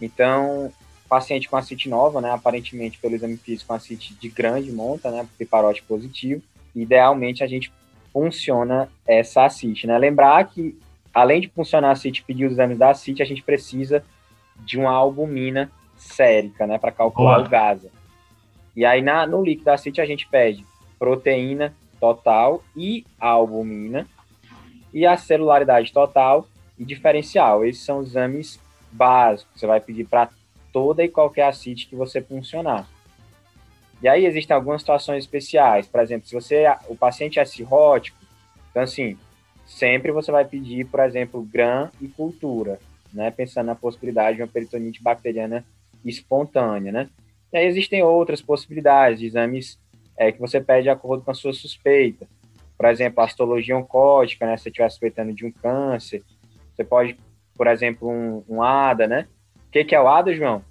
[0.00, 0.72] Então,
[1.08, 5.26] paciente com acite nova, né, aparentemente pelo exame físico com acite de grande monta, né,
[5.36, 6.40] piparote positivo,
[6.74, 7.72] idealmente a gente
[8.12, 9.98] funciona essa acite, né?
[9.98, 10.78] Lembrar que
[11.12, 14.04] além de funcionar a CIT pedir os exames da CIT, a gente precisa
[14.56, 17.46] de uma albumina sérica, né, para calcular Boa.
[17.46, 17.90] o GASA.
[18.80, 20.64] E aí na, no líquido da a gente pede
[20.98, 24.06] proteína total e albumina
[24.90, 27.62] e a celularidade total e diferencial.
[27.62, 28.58] Esses são exames
[28.90, 30.30] básicos que você vai pedir para
[30.72, 32.88] toda e qualquer acite que você funcionar.
[34.00, 35.86] E aí existem algumas situações especiais.
[35.86, 38.16] Por exemplo, se você o paciente é cirrótico,
[38.70, 39.18] então assim,
[39.66, 42.80] sempre você vai pedir, por exemplo, GRAM e cultura,
[43.12, 43.30] né?
[43.30, 45.66] Pensando na possibilidade de uma peritonite bacteriana
[46.02, 47.10] espontânea, né?
[47.52, 49.78] Existem outras possibilidades de exames
[50.16, 52.28] é, que você pede de acordo com a sua suspeita.
[52.76, 54.56] Por exemplo, a histologia oncótica, né?
[54.56, 56.22] Se você estiver suspeitando de um câncer,
[56.74, 57.16] você pode,
[57.56, 59.26] por exemplo, um, um ADA, né?
[59.68, 60.64] O que, que é o ADA, João?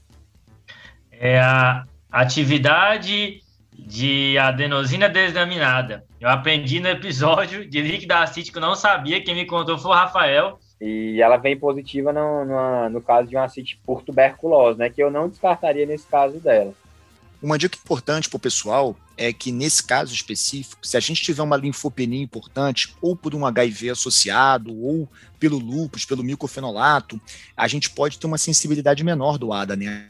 [1.11, 3.41] É a atividade
[3.73, 6.03] de adenosina desaminada.
[6.19, 9.95] Eu aprendi no episódio de líquido acítico, eu não sabia, quem me contou foi o
[9.95, 10.59] Rafael.
[10.81, 14.89] E ela vem positiva no, no, no caso de um acite por tuberculose, né?
[14.89, 16.73] Que eu não descartaria nesse caso dela.
[17.41, 21.41] Uma dica importante para o pessoal é que, nesse caso específico, se a gente tiver
[21.41, 27.19] uma linfopenia importante, ou por um HIV associado, ou pelo lúpus, pelo micofenolato,
[27.55, 30.07] a gente pode ter uma sensibilidade menor do ADA, né?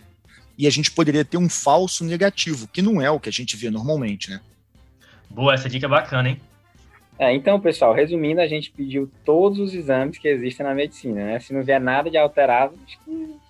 [0.58, 3.55] E a gente poderia ter um falso negativo, que não é o que a gente
[3.55, 4.41] vê normalmente, né?
[5.29, 6.41] Boa, essa dica é bacana, hein?
[7.19, 11.39] É, então, pessoal, resumindo, a gente pediu todos os exames que existem na medicina, né?
[11.41, 12.73] Se não vier nada de alterado,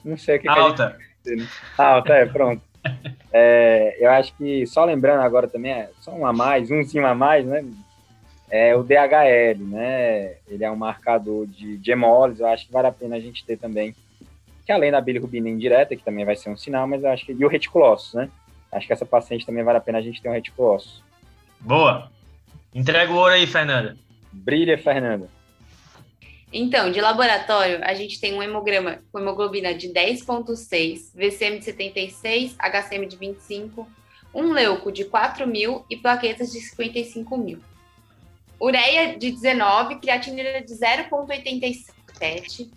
[0.03, 0.97] não sei o que Alta.
[1.23, 1.47] Que gente...
[1.77, 2.62] Alta, é, pronto.
[3.32, 7.13] É, eu acho que, só lembrando agora também, é só um a mais, umzinho a
[7.13, 7.63] mais, né?
[8.49, 10.38] É o DHL, né?
[10.47, 13.45] Ele é um marcador de, de hemólise, eu acho que vale a pena a gente
[13.45, 13.93] ter também,
[14.65, 17.34] que além da bilirrubina indireta, que também vai ser um sinal, mas eu acho que,
[17.34, 18.29] e o reticulócitos, né?
[18.71, 21.03] Acho que essa paciente também vale a pena a gente ter um reticulócitos.
[21.60, 22.10] Boa.
[22.73, 23.97] Entrega o ouro aí, Fernanda.
[24.32, 25.29] Brilha, Fernanda.
[26.51, 32.55] Então, de laboratório, a gente tem um hemograma com hemoglobina de 10,6, VCM de 76,
[32.58, 33.88] HCM de 25,
[34.34, 37.60] um leuco de 4 mil e plaquetas de 55 mil.
[38.60, 42.69] Ureia de 19, creatinina de 0,87,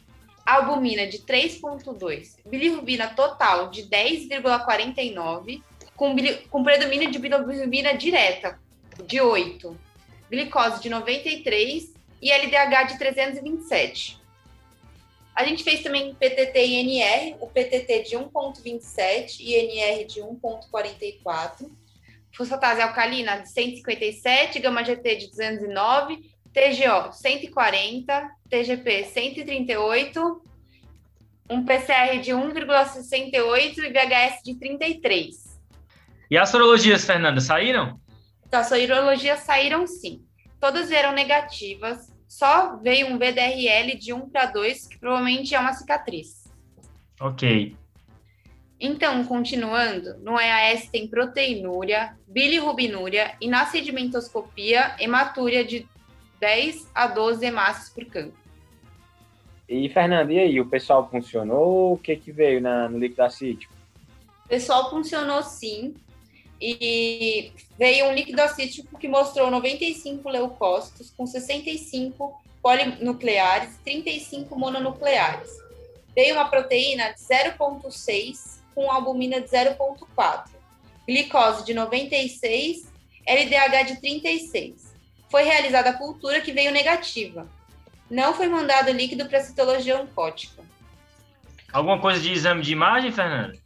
[0.44, 5.62] albumina de 3,2, bilirrubina total de 10,49,
[5.96, 6.14] com,
[6.50, 8.58] com predomínio de bilirrubina direta,
[9.06, 9.78] de 8,
[10.30, 14.22] glicose de 93 e LDH de 327.
[15.34, 21.70] A gente fez também PTT e NR, o PTT de 1,27 e NR de 1,44.
[22.34, 30.42] Fosfatase alcalina de 157, gama GT de 209, TGO 140, TGP 138,
[31.48, 35.58] um PCR de 1,68 e VHS de 33.
[36.30, 38.01] E as sorologias, Fernanda, saíram?
[38.52, 40.26] Então, sorologias saíram sim.
[40.60, 42.12] Todas vieram negativas.
[42.28, 46.52] Só veio um VDRL de 1 para 2, que provavelmente é uma cicatriz.
[47.18, 47.74] Ok.
[48.78, 55.88] Então, continuando, no EAS tem proteinúria, bilirrubinúria e na sedimentoscopia, hematúria de
[56.38, 58.36] 10 a 12 hemácias por campo.
[59.66, 61.94] E, Fernando, e aí, o pessoal funcionou?
[61.94, 63.72] O que que veio na, no líquido acítico?
[64.44, 65.94] O pessoal funcionou sim,
[66.62, 75.50] e veio um líquido acítico que mostrou 95 leucócitos com 65 polinucleares, 35 mononucleares.
[76.14, 80.44] Veio uma proteína de 0,6 com albumina de 0,4,
[81.06, 82.88] glicose de 96,
[83.26, 84.94] LDH de 36.
[85.28, 87.48] Foi realizada a cultura que veio negativa.
[88.08, 90.62] Não foi mandado líquido para citologia oncótica.
[91.72, 93.58] Alguma coisa de exame de imagem, Fernando?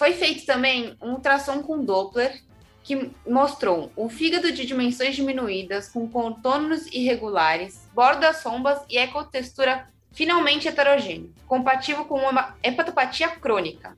[0.00, 2.42] Foi feito também um ultrassom com Doppler,
[2.82, 10.66] que mostrou um fígado de dimensões diminuídas, com contornos irregulares, bordas sombas e ecotextura finalmente
[10.66, 13.94] heterogênea, compatível com uma hepatopatia crônica.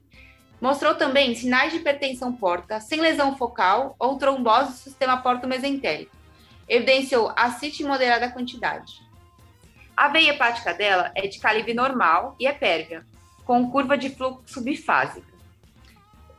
[0.60, 6.16] Mostrou também sinais de hipertensão porta, sem lesão focal ou trombose do sistema porto-mesentérico.
[6.68, 8.92] Evidenciou acite em moderada quantidade.
[9.96, 13.06] A veia hepática dela é de calibre normal e é pérvia,
[13.44, 15.31] com curva de fluxo bifásica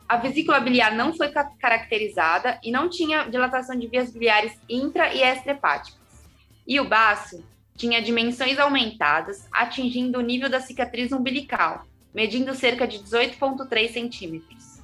[0.08, 5.22] a vesícula biliar não foi caracterizada e não tinha dilatação de vias biliares intra e
[5.22, 6.00] extrahepáticas.
[6.66, 7.42] E o baço
[7.76, 14.80] tinha dimensões aumentadas, atingindo o nível da cicatriz umbilical, medindo cerca de 18,3 centímetros.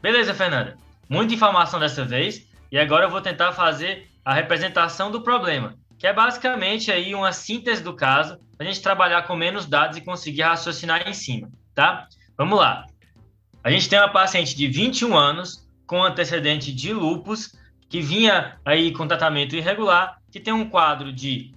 [0.00, 0.76] Beleza, Fernanda.
[1.08, 6.06] Muita informação dessa vez, e agora eu vou tentar fazer a representação do problema, que
[6.06, 10.42] é basicamente aí uma síntese do caso, a gente trabalhar com menos dados e conseguir
[10.42, 12.08] raciocinar em cima, tá?
[12.36, 12.86] Vamos lá.
[13.64, 17.54] A gente tem uma paciente de 21 anos com antecedente de lupus,
[17.88, 21.54] que vinha aí com tratamento irregular, que tem um quadro de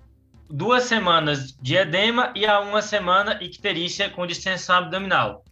[0.48, 5.44] duas semanas de edema e a uma semana icterícia com distensão abdominal.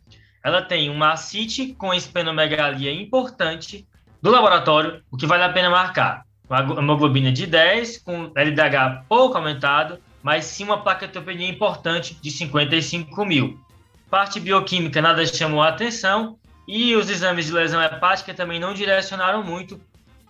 [0.44, 3.88] Ela tem uma ascite com esplenomegalia importante
[4.22, 6.24] do laboratório, o que vale a pena marcar.
[6.48, 13.26] Uma hemoglobina de 10, com LDH pouco aumentado, mas sim uma plaquetopenia importante de 55
[13.26, 13.60] mil.
[14.08, 16.38] Parte bioquímica nada chamou a atenção
[16.68, 19.80] e os exames de lesão hepática também não direcionaram muito,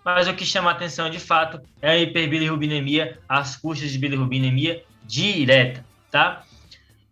[0.04, 5.86] mas o que chama atenção de fato é a hiperbilirrubinemia, as custas de bilirrubinemia direta,
[6.12, 6.44] tá?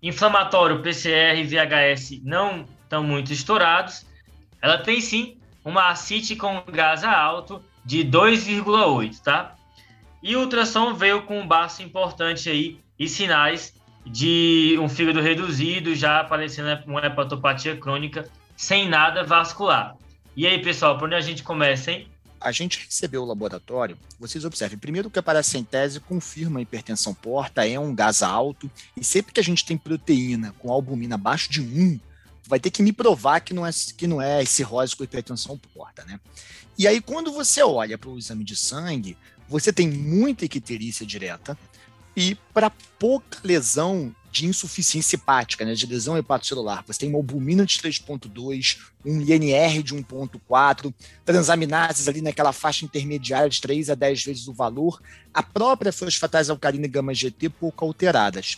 [0.01, 4.05] Inflamatório, PCR e VHS não estão muito estourados.
[4.61, 9.55] Ela tem sim uma ascite com gás alto de 2,8, tá?
[10.21, 15.95] E o ultrassom veio com um baço importante aí e sinais de um fígado reduzido,
[15.95, 18.27] já aparecendo uma hepatopatia crônica
[18.61, 19.97] sem nada vascular.
[20.37, 22.07] E aí, pessoal, por onde a gente começa, hein?
[22.39, 27.67] a gente recebeu o laboratório, vocês observem, primeiro que a paracentese confirma a hipertensão porta,
[27.67, 31.61] é um gás alto, e sempre que a gente tem proteína com albumina abaixo de
[31.61, 31.99] 1,
[32.47, 36.03] vai ter que me provar que não é, que não é cirrose com hipertensão porta,
[36.05, 36.19] né?
[36.77, 39.15] E aí, quando você olha para o exame de sangue,
[39.47, 41.55] você tem muita icterícia direta,
[42.15, 46.83] e para pouca lesão de insuficiência hepática, né, de lesão hepatocelular.
[46.87, 50.93] Você tem uma albumina de 3.2, um INR de 1.4,
[51.25, 55.01] transaminases ali naquela faixa intermediária de 3 a 10 vezes o valor,
[55.33, 58.57] a própria fosfatase alcalina e gama GT pouco alteradas.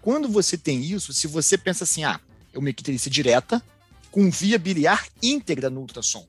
[0.00, 2.20] Quando você tem isso, se você pensa assim, ah,
[2.52, 3.62] é uma icterícia direta
[4.10, 6.26] com via biliar íntegra no ultrassom.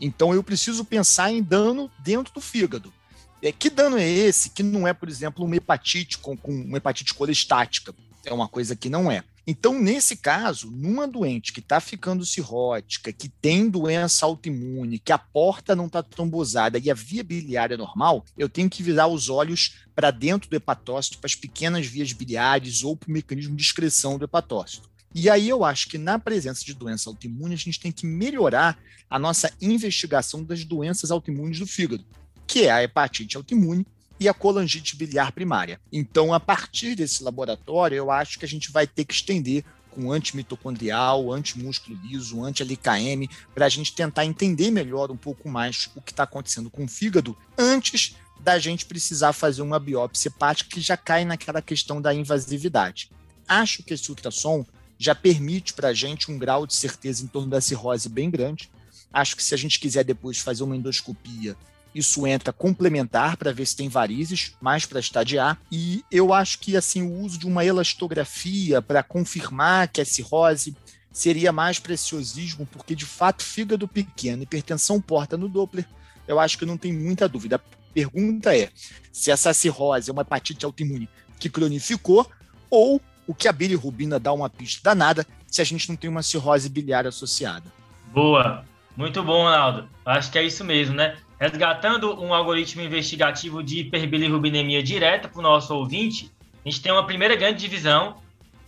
[0.00, 2.92] Então eu preciso pensar em dano dentro do fígado.
[3.40, 6.78] É, que dano é esse que não é, por exemplo, uma hepatite com, com uma
[6.78, 7.94] hepatite colestática?
[8.24, 9.24] É uma coisa que não é.
[9.44, 15.18] Então, nesse caso, numa doente que está ficando cirrótica, que tem doença autoimune, que a
[15.18, 19.28] porta não está trombosada e a via biliar é normal, eu tenho que virar os
[19.28, 23.62] olhos para dentro do hepatócito, para as pequenas vias biliares ou para o mecanismo de
[23.62, 24.88] excreção do hepatócito.
[25.14, 28.78] E aí eu acho que na presença de doença autoimune, a gente tem que melhorar
[29.10, 32.04] a nossa investigação das doenças autoimunes do fígado,
[32.46, 33.84] que é a hepatite autoimune
[34.22, 35.80] e a colangite biliar primária.
[35.92, 40.12] Então, a partir desse laboratório, eu acho que a gente vai ter que estender com
[40.12, 46.12] antimitocondrial, antimúsculo liso, anti-LKM, para a gente tentar entender melhor um pouco mais o que
[46.12, 50.96] está acontecendo com o fígado antes da gente precisar fazer uma biópsia hepática que já
[50.96, 53.10] cai naquela questão da invasividade.
[53.46, 54.64] Acho que esse ultrassom
[54.96, 58.70] já permite para a gente um grau de certeza em torno da cirrose bem grande.
[59.12, 61.56] Acho que se a gente quiser depois fazer uma endoscopia
[61.94, 65.58] isso entra complementar para ver se tem varizes, mais para estadiar.
[65.70, 70.76] E eu acho que assim o uso de uma elastografia para confirmar que é cirrose
[71.12, 75.86] seria mais preciosismo, porque de fato fígado pequeno, hipertensão porta no Doppler,
[76.26, 77.56] eu acho que não tem muita dúvida.
[77.56, 78.70] A pergunta é
[79.12, 82.30] se essa cirrose é uma hepatite autoimune que cronificou
[82.70, 86.22] ou o que a bilirrubina dá uma pista danada se a gente não tem uma
[86.22, 87.70] cirrose biliar associada.
[88.12, 88.64] Boa,
[88.96, 89.88] muito bom, Ronaldo.
[90.04, 91.16] Acho que é isso mesmo, né?
[91.42, 96.30] Resgatando um algoritmo investigativo de hiperbilirrubinemia direta para o nosso ouvinte,
[96.64, 98.22] a gente tem uma primeira grande divisão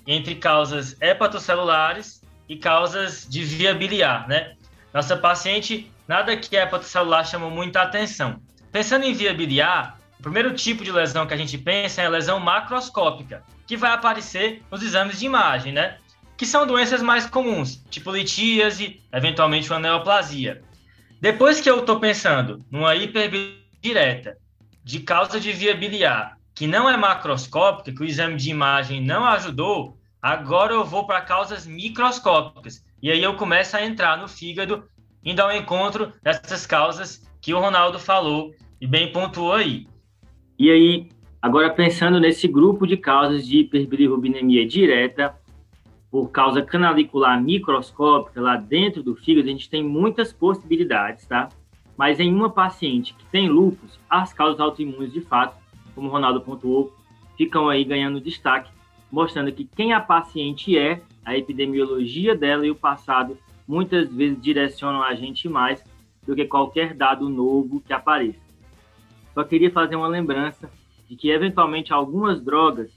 [0.04, 4.56] entre causas hepatocelulares e causas de via biliar, né?
[4.92, 8.40] Nossa paciente, nada que é hepatocelular chamou muita atenção.
[8.72, 12.10] Pensando em via biliar, o primeiro tipo de lesão que a gente pensa é a
[12.10, 15.98] lesão macroscópica, que vai aparecer nos exames de imagem, né?
[16.36, 20.60] Que são doenças mais comuns, tipo litíase, eventualmente uma neoplasia.
[21.24, 24.36] Depois que eu estou pensando numa hiperdireta
[24.84, 29.24] de causa de via biliar, que não é macroscópica, que o exame de imagem não
[29.24, 32.84] ajudou, agora eu vou para causas microscópicas.
[33.02, 34.84] E aí eu começo a entrar no fígado,
[35.24, 39.86] indo ao encontro dessas causas que o Ronaldo falou e bem pontuou aí.
[40.58, 41.08] E aí,
[41.40, 45.34] agora pensando nesse grupo de causas de hiperbilirrubinemia direta,
[46.14, 51.48] por causa canalicular microscópica lá dentro do fígado, a gente tem muitas possibilidades, tá?
[51.96, 55.60] Mas em uma paciente que tem lúpus, as causas autoimunes, de fato,
[55.92, 56.94] como o Ronaldo pontuou,
[57.36, 58.70] ficam aí ganhando destaque,
[59.10, 63.36] mostrando que quem a paciente é, a epidemiologia dela e o passado
[63.66, 65.82] muitas vezes direcionam a gente mais
[66.24, 68.38] do que qualquer dado novo que apareça.
[69.34, 70.70] Só queria fazer uma lembrança
[71.10, 72.92] de que, eventualmente, algumas drogas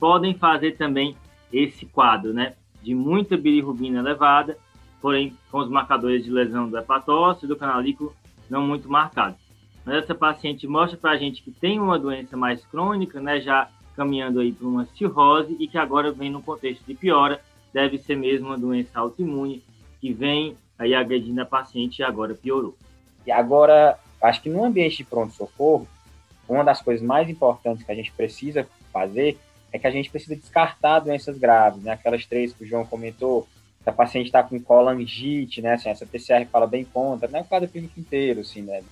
[0.00, 1.16] podem fazer também
[1.52, 2.54] esse quadro, né?
[2.82, 4.56] De muita bilirrubina elevada,
[5.00, 8.14] porém com os marcadores de lesão do hepatócito e do canalículo
[8.48, 9.38] não muito marcados.
[9.84, 13.40] Mas essa paciente mostra para a gente que tem uma doença mais crônica, né?
[13.40, 17.40] Já caminhando aí para uma cirrose e que agora vem no contexto de piora,
[17.72, 19.62] deve ser mesmo uma doença autoimune
[20.00, 22.76] que vem aí a agredida da paciente agora piorou.
[23.26, 25.88] E agora, acho que no ambiente de pronto-socorro,
[26.48, 29.38] uma das coisas mais importantes que a gente precisa fazer
[29.72, 31.92] é que a gente precisa descartar doenças graves, né?
[31.92, 33.46] Aquelas três que o João comentou,
[33.82, 35.74] se a paciente está com colangite, né?
[35.74, 38.82] Assim, essa PCR fala bem contra, não é o quadro clínico inteiro, assim, né?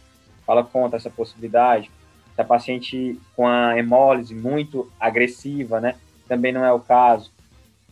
[0.46, 1.90] Fala contra essa possibilidade.
[2.34, 5.94] Se a paciente com a hemólise muito agressiva, né?
[6.28, 7.30] Também não é o caso.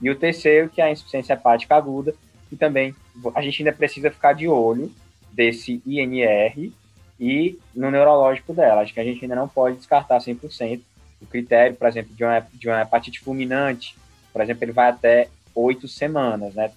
[0.00, 2.14] E o terceiro, que é a insuficiência hepática aguda,
[2.50, 2.94] e também
[3.34, 4.92] a gente ainda precisa ficar de olho
[5.32, 6.72] desse INR
[7.18, 8.82] e no neurológico dela.
[8.82, 10.80] Acho que a gente ainda não pode descartar 100%.
[11.22, 13.96] O critério, por exemplo, de uma, de uma hepatite fulminante,
[14.32, 16.72] por exemplo, ele vai até oito semanas, né?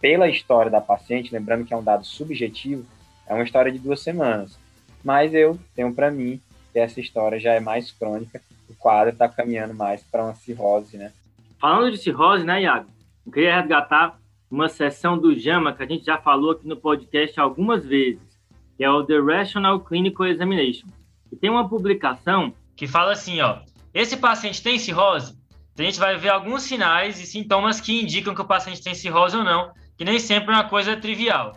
[0.00, 2.86] Pela história da paciente, lembrando que é um dado subjetivo,
[3.26, 4.58] é uma história de duas semanas.
[5.04, 6.40] Mas eu tenho para mim
[6.72, 10.96] que essa história já é mais crônica, o quadro está caminhando mais para uma cirrose,
[10.96, 11.12] né?
[11.58, 12.88] Falando de cirrose, né, Iago?
[13.24, 14.18] Eu queria resgatar
[14.50, 18.20] uma sessão do JAMA que a gente já falou aqui no podcast algumas vezes,
[18.76, 20.86] que é o The Rational Clinical Examination.
[21.32, 23.60] E tem uma publicação que fala assim, ó,
[23.94, 25.34] esse paciente tem cirrose?
[25.72, 28.94] Então, a gente vai ver alguns sinais e sintomas que indicam que o paciente tem
[28.94, 31.52] cirrose ou não, que nem sempre é uma coisa trivial.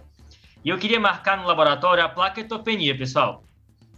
[0.64, 3.44] E eu queria marcar no laboratório a plaquetopenia, pessoal.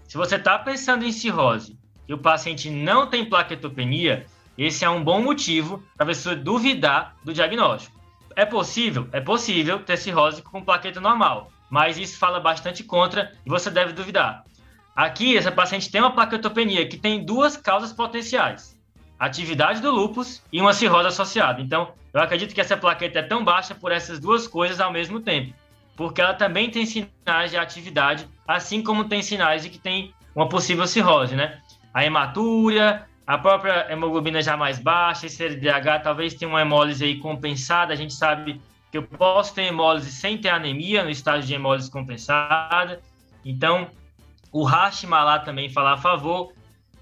[0.07, 4.25] Se você está pensando em cirrose e o paciente não tem plaquetopenia,
[4.57, 7.99] esse é um bom motivo para você duvidar do diagnóstico.
[8.35, 9.07] É possível?
[9.11, 13.93] É possível ter cirrose com plaqueta normal, mas isso fala bastante contra e você deve
[13.93, 14.43] duvidar.
[14.95, 18.77] Aqui, essa paciente tem uma plaquetopenia que tem duas causas potenciais:
[19.17, 21.61] atividade do lúpus e uma cirrose associada.
[21.61, 25.21] Então, eu acredito que essa plaqueta é tão baixa por essas duas coisas ao mesmo
[25.21, 25.53] tempo,
[25.95, 30.47] porque ela também tem sinais de atividade, assim como tem sinais de que tem uma
[30.47, 31.59] possível cirrose, né?
[31.93, 37.17] A hematúria, a própria hemoglobina já mais baixa, esse LDH talvez tenha uma hemólise aí
[37.17, 38.61] compensada, a gente sabe
[38.91, 43.01] que eu posso ter hemólise sem ter anemia no estágio de hemólise compensada.
[43.45, 43.89] Então,
[44.51, 46.53] o Hashimala também fala a favor.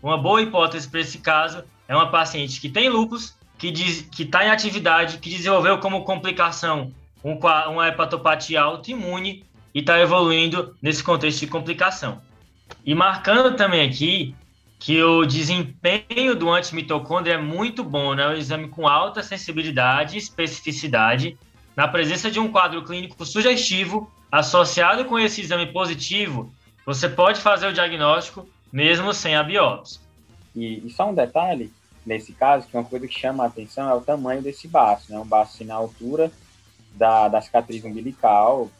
[0.01, 3.73] Uma boa hipótese para esse caso é uma paciente que tem lúpus, que
[4.17, 6.93] está em atividade, que desenvolveu como complicação
[7.23, 7.37] um,
[7.71, 9.43] uma hepatopatia autoimune
[9.73, 12.21] e está evoluindo nesse contexto de complicação.
[12.85, 14.35] E marcando também aqui
[14.79, 18.23] que o desempenho do antimitocôndrio é muito bom, né?
[18.23, 21.37] É um exame com alta sensibilidade e especificidade,
[21.75, 26.53] na presença de um quadro clínico sugestivo, associado com esse exame positivo,
[26.89, 30.01] você pode fazer o diagnóstico mesmo sem a biópsia.
[30.55, 31.71] E, e, só um detalhe,
[32.03, 35.19] nesse caso, que uma coisa que chama a atenção é o tamanho desse baço, né?
[35.19, 36.31] Um baço assim, na altura
[36.95, 38.71] da, da cicatriz umbilical,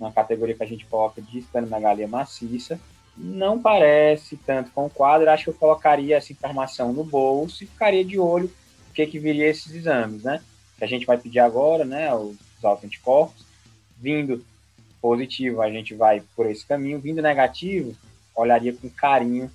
[0.00, 2.80] uma categoria que a gente coloca de esplenomegalia maciça.
[3.16, 7.68] Não parece tanto com o quadro, acho que eu colocaria essa informação no bolso e
[7.68, 8.50] ficaria de olho
[8.90, 10.42] o que, que viria esses exames, né?
[10.76, 12.12] Que a gente vai pedir agora, né?
[12.12, 13.46] Os autoanticorpos,
[13.96, 14.44] vindo
[15.00, 17.00] positivo, a gente vai por esse caminho.
[17.00, 17.96] Vindo negativo,
[18.34, 19.50] olharia com carinho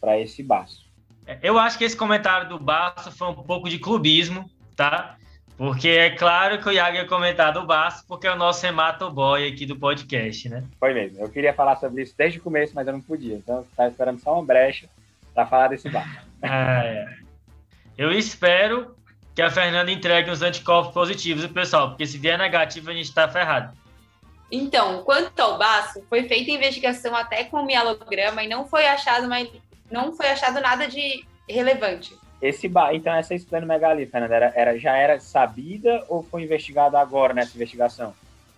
[0.00, 0.84] para esse baço.
[1.26, 5.16] É, eu acho que esse comentário do Baço foi um pouco de clubismo, tá?
[5.56, 9.46] Porque é claro que o Iago ia comentar do Baço, porque é o nosso hematoboy
[9.46, 10.64] aqui do podcast, né?
[10.78, 11.20] Foi mesmo.
[11.20, 13.36] Eu queria falar sobre isso desde o começo, mas eu não podia.
[13.36, 14.88] Então, estava esperando só uma brecha
[15.34, 16.30] para falar desse Baço.
[16.42, 17.18] Ah, é.
[17.98, 18.96] Eu espero
[19.34, 23.28] que a Fernanda entregue os anticorpos positivos, pessoal, porque se vier negativo, a gente está
[23.28, 23.76] ferrado.
[24.50, 29.28] Então, quanto ao baço, foi feita investigação até com o mielograma e não foi achado,
[29.28, 29.48] mas
[29.90, 32.14] não foi achado nada de relevante.
[32.42, 32.94] Esse ba...
[32.94, 38.14] Então, essa esplenomegalia, Fernanda, era, era, já era sabida ou foi investigada agora nessa investigação?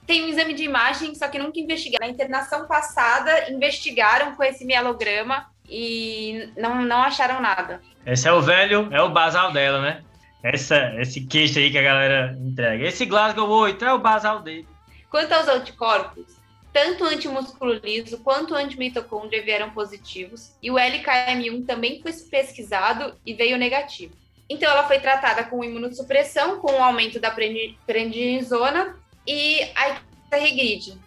[0.07, 2.07] Tem um exame de imagem, só que nunca investigaram.
[2.07, 7.81] Na internação passada, investigaram com esse mielograma e não, não acharam nada.
[8.07, 10.03] Esse é o velho, é o basal dela, né?
[10.43, 12.85] Essa, esse queixo aí que a galera entrega.
[12.85, 14.67] Esse Glasgow 8 é o basal dele.
[15.13, 16.25] Quanto aos anticorpos,
[16.73, 23.15] tanto o antimusculo liso quanto o antimitocôndria vieram positivos e o LKM1 também foi pesquisado
[23.27, 24.15] e veio negativo.
[24.49, 28.97] Então ela foi tratada com imunossupressão, com o aumento da prednisona
[29.27, 30.99] e a icatahegrid.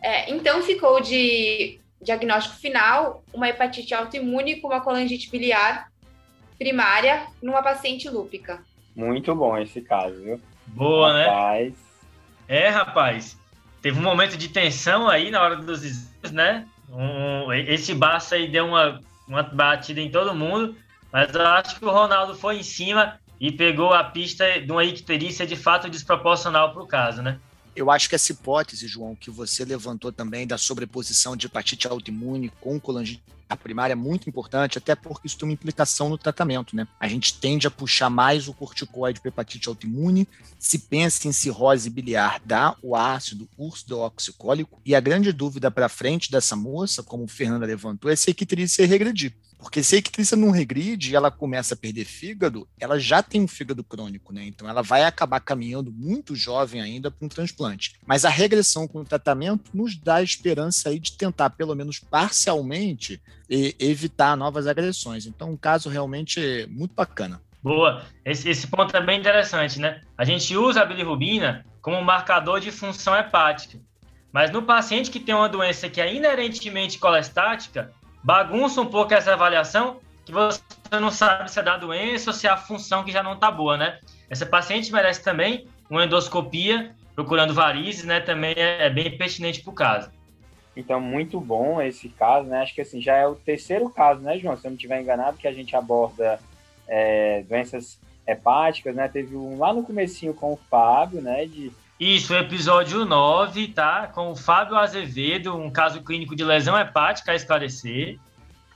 [0.00, 5.92] É, então ficou de diagnóstico final uma hepatite autoimune com uma colangite biliar
[6.58, 8.64] primária numa paciente lúpica.
[8.96, 10.40] Muito bom esse caso, viu?
[10.68, 11.26] Boa, né?
[11.26, 11.72] rapaz.
[11.72, 11.76] né?
[12.48, 13.41] É, rapaz
[13.82, 16.66] teve um momento de tensão aí na hora dos exames, né?
[16.88, 20.76] Um, esse Barça aí deu uma, uma batida em todo mundo,
[21.12, 24.84] mas eu acho que o Ronaldo foi em cima e pegou a pista de uma
[24.84, 27.38] icterícia de fato desproporcional para o caso, né?
[27.74, 32.52] Eu acho que essa hipótese, João, que você levantou também da sobreposição de hepatite autoimune
[32.60, 33.22] com colangite
[33.56, 36.86] primária é muito importante, até porque isso tem uma implicação no tratamento, né?
[36.98, 41.90] A gente tende a puxar mais o corticoide para hepatite autoimune, se pensa em cirrose
[41.90, 47.28] biliar, dá o ácido ursodeoxicólico, e a grande dúvida para frente dessa moça, como o
[47.28, 49.34] Fernanda levantou, é se a equitrícia regredir.
[49.62, 53.40] Porque se a ictrícia não regride e ela começa a perder fígado, ela já tem
[53.40, 54.44] um fígado crônico, né?
[54.44, 57.94] Então ela vai acabar caminhando muito jovem ainda para um transplante.
[58.04, 62.00] Mas a regressão com o tratamento nos dá a esperança aí de tentar, pelo menos
[62.00, 65.26] parcialmente, evitar novas agressões.
[65.26, 67.40] Então, um caso realmente muito bacana.
[67.62, 68.04] Boa.
[68.24, 70.00] Esse, esse ponto é bem interessante, né?
[70.18, 73.78] A gente usa a bilirrubina como marcador de função hepática.
[74.32, 77.92] Mas no paciente que tem uma doença que é inerentemente colestática,
[78.22, 80.60] bagunça um pouco essa avaliação, que você
[81.00, 83.50] não sabe se é da doença ou se é a função que já não está
[83.50, 83.98] boa, né?
[84.30, 88.20] Essa paciente merece também uma endoscopia, procurando varizes, né?
[88.20, 90.10] Também é, é bem pertinente para o caso.
[90.74, 92.62] Então, muito bom esse caso, né?
[92.62, 94.56] Acho que assim, já é o terceiro caso, né, João?
[94.56, 96.38] Se eu não estiver enganado, que a gente aborda
[96.88, 99.08] é, doenças hepáticas, né?
[99.08, 101.44] Teve um lá no comecinho com o Fábio, né?
[101.44, 101.70] De
[102.02, 104.08] isso, episódio 9, tá?
[104.08, 108.18] Com o Fábio Azevedo, um caso clínico de lesão hepática a esclarecer.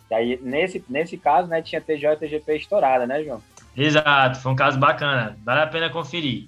[0.09, 3.43] E aí, nesse, nesse caso, né, tinha TJ e TGP estourada, né, João?
[3.77, 6.47] Exato, foi um caso bacana, vale a pena conferir.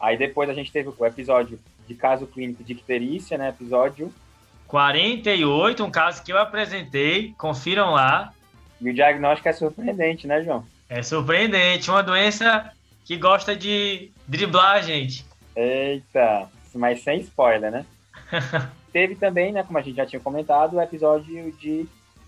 [0.00, 4.12] Aí depois a gente teve o episódio de caso clínico de icterícia, né, episódio...
[4.66, 8.34] 48, um caso que eu apresentei, confiram lá.
[8.80, 10.66] E o diagnóstico é surpreendente, né, João?
[10.88, 12.72] É surpreendente, uma doença
[13.04, 15.27] que gosta de driblar a gente.
[15.60, 17.86] Eita, mas sem spoiler, né?
[18.92, 21.84] Teve também, né, como a gente já tinha comentado, o episódio de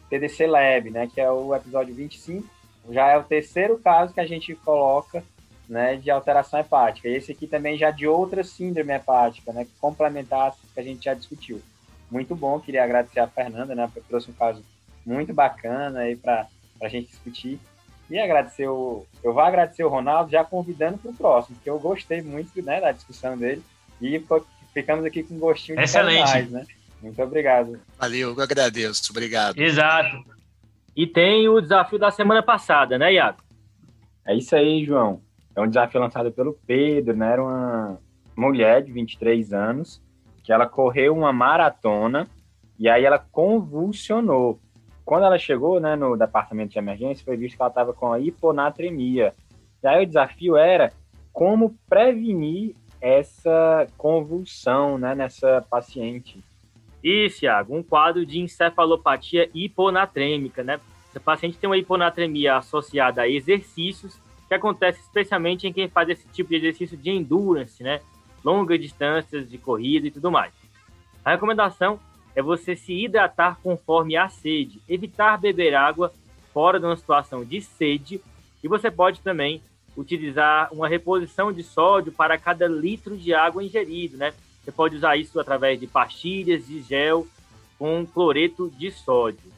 [0.08, 2.44] TDC Lab, né, que é o episódio 25.
[2.90, 5.22] Já é o terceiro caso que a gente coloca,
[5.68, 7.08] né, de alteração hepática.
[7.08, 11.14] E esse aqui também já de outra síndrome hepática, né, complementar que a gente já
[11.14, 11.62] discutiu.
[12.10, 14.64] Muito bom, queria agradecer a Fernanda, né, porque trouxe um caso
[15.06, 16.48] muito bacana aí para
[16.82, 17.60] a gente discutir.
[18.10, 19.06] E agradecer o.
[19.22, 22.80] Eu vou agradecer o Ronaldo já convidando para o próximo, porque eu gostei muito né,
[22.80, 23.62] da discussão dele.
[24.02, 24.22] E
[24.74, 26.28] ficamos aqui com um gostinho de Excelente.
[26.28, 26.66] Mais, né?
[27.00, 27.80] Muito obrigado.
[27.98, 29.10] Valeu, eu agradeço.
[29.10, 29.58] Obrigado.
[29.58, 30.24] Exato.
[30.96, 33.38] E tem o desafio da semana passada, né, Iago?
[34.26, 35.22] É isso aí, João.
[35.54, 37.32] É um desafio lançado pelo Pedro, né?
[37.32, 37.98] Era uma
[38.36, 40.02] mulher de 23 anos
[40.42, 42.26] que ela correu uma maratona
[42.78, 44.60] e aí ela convulsionou.
[45.10, 48.20] Quando ela chegou né, no departamento de emergência, foi visto que ela estava com a
[48.20, 49.34] hiponatremia.
[49.82, 50.92] E aí o desafio era
[51.32, 56.40] como prevenir essa convulsão né, nessa paciente.
[57.02, 60.78] Isso, Iago, um quadro de encefalopatia hiponatrêmica, né?
[61.24, 66.50] Paciente tem uma hiponatremia associada a exercícios, que acontece especialmente em quem faz esse tipo
[66.50, 68.00] de exercício de endurance, né?
[68.44, 70.52] Longas distâncias de corrida e tudo mais.
[71.24, 71.98] A recomendação
[72.34, 76.12] é você se hidratar conforme a sede, evitar beber água
[76.52, 78.20] fora de uma situação de sede
[78.62, 79.62] e você pode também
[79.96, 84.32] utilizar uma reposição de sódio para cada litro de água ingerido, né?
[84.62, 87.26] Você pode usar isso através de pastilhas de gel
[87.78, 89.50] com cloreto de sódio.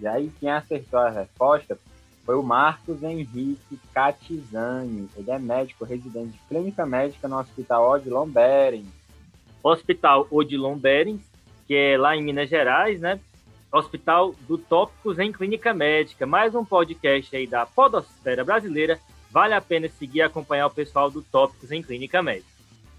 [0.00, 1.78] E aí quem acertou a resposta
[2.24, 5.08] foi o Marcos Henrique Catizani.
[5.16, 8.86] Ele é médico residente de clínica médica no Hospital Odilon Berens.
[9.62, 11.27] Hospital Odilon Berens
[11.68, 13.20] que é lá em Minas Gerais, né?
[13.70, 18.98] Hospital do Tópicos em Clínica Médica, mais um podcast aí da Podosfera Brasileira.
[19.30, 22.48] Vale a pena seguir e acompanhar o pessoal do Tópicos em Clínica Médica.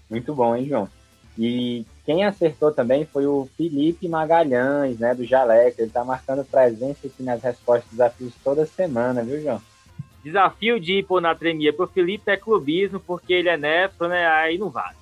[0.08, 0.88] Muito bom, hein, João?
[1.36, 5.82] E quem acertou também foi o Felipe Magalhães, né, do Jaleca.
[5.82, 9.60] Ele está marcando presença aqui nas respostas dos desafios toda semana, viu, João?
[10.22, 14.28] Desafio de hiponatremia para o Felipe é clubismo, porque ele é nefro, né?
[14.28, 14.94] Aí não vale.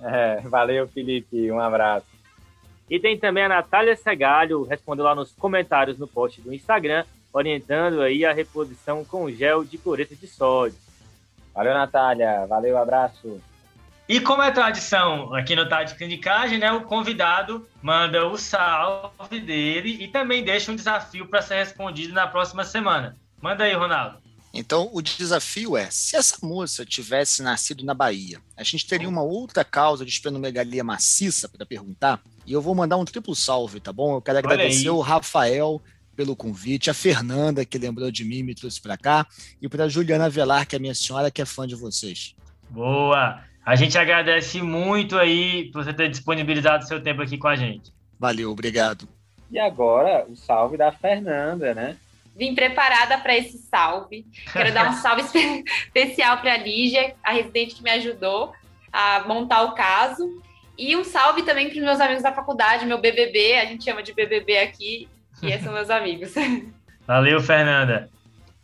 [0.00, 1.52] É, valeu, Felipe.
[1.52, 2.11] Um abraço.
[2.92, 8.02] E tem também a Natália Segalho, respondeu lá nos comentários no post do Instagram, orientando
[8.02, 10.76] aí a reposição com gel de cloreto de sódio.
[11.54, 12.44] Valeu, Natália.
[12.46, 13.40] Valeu, abraço.
[14.06, 19.96] E como é tradição aqui no Tarde Clinicagem, né, o convidado manda o salve dele
[20.04, 23.16] e também deixa um desafio para ser respondido na próxima semana.
[23.40, 24.18] Manda aí, Ronaldo.
[24.52, 29.22] Então, o desafio é: se essa moça tivesse nascido na Bahia, a gente teria uma
[29.22, 32.20] outra causa de esplenomegalia maciça para perguntar.
[32.46, 34.16] E eu vou mandar um triplo salve, tá bom?
[34.16, 35.80] Eu quero agradecer o Rafael
[36.14, 39.26] pelo convite, a Fernanda, que lembrou de mim e me trouxe para cá,
[39.60, 42.34] e para a Juliana Velar, que é minha senhora, que é fã de vocês.
[42.68, 43.42] Boa!
[43.64, 47.92] A gente agradece muito aí por você ter disponibilizado seu tempo aqui com a gente.
[48.18, 49.08] Valeu, obrigado.
[49.50, 51.96] E agora, o salve da Fernanda, né?
[52.36, 54.26] Vim preparada para esse salve.
[54.52, 58.52] Quero dar um salve especial para a Lígia, a residente que me ajudou
[58.92, 60.42] a montar o caso.
[60.76, 64.02] E um salve também para os meus amigos da faculdade, meu BBB, a gente chama
[64.02, 65.08] de BBB aqui,
[65.38, 66.32] que são meus amigos.
[67.06, 68.08] Valeu, Fernanda.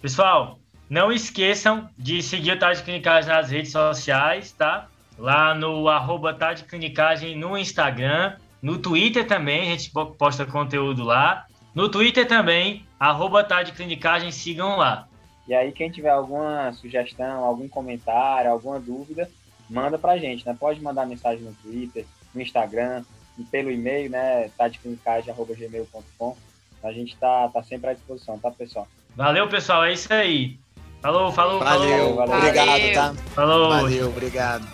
[0.00, 0.58] Pessoal,
[0.88, 4.88] não esqueçam de seguir o Tarde Clinicagem nas redes sociais, tá?
[5.18, 11.46] Lá no arroba Tarde Clinicagem no Instagram, no Twitter também, a gente posta conteúdo lá.
[11.78, 15.06] No Twitter também, arroba Tarde Clinicagem, sigam lá.
[15.46, 19.30] E aí, quem tiver alguma sugestão, algum comentário, alguma dúvida,
[19.70, 20.56] manda pra gente, né?
[20.58, 22.04] Pode mandar mensagem no Twitter,
[22.34, 23.04] no Instagram,
[23.52, 24.50] pelo e-mail, né?
[24.58, 26.36] tadeclinicagem.gmail.com.
[26.82, 28.88] A gente tá, tá sempre à disposição, tá, pessoal?
[29.14, 29.84] Valeu, pessoal.
[29.84, 30.58] É isso aí.
[31.00, 32.16] Falou, falou, valeu, falou.
[32.16, 33.14] Valeu, obrigado, tá?
[33.36, 33.68] Falou.
[33.68, 34.66] Valeu, obrigado.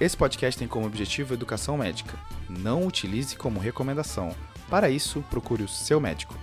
[0.00, 2.27] Esse podcast tem como objetivo educação médica
[2.58, 4.34] não utilize como recomendação.
[4.68, 6.34] Para isso, procure o seu médico.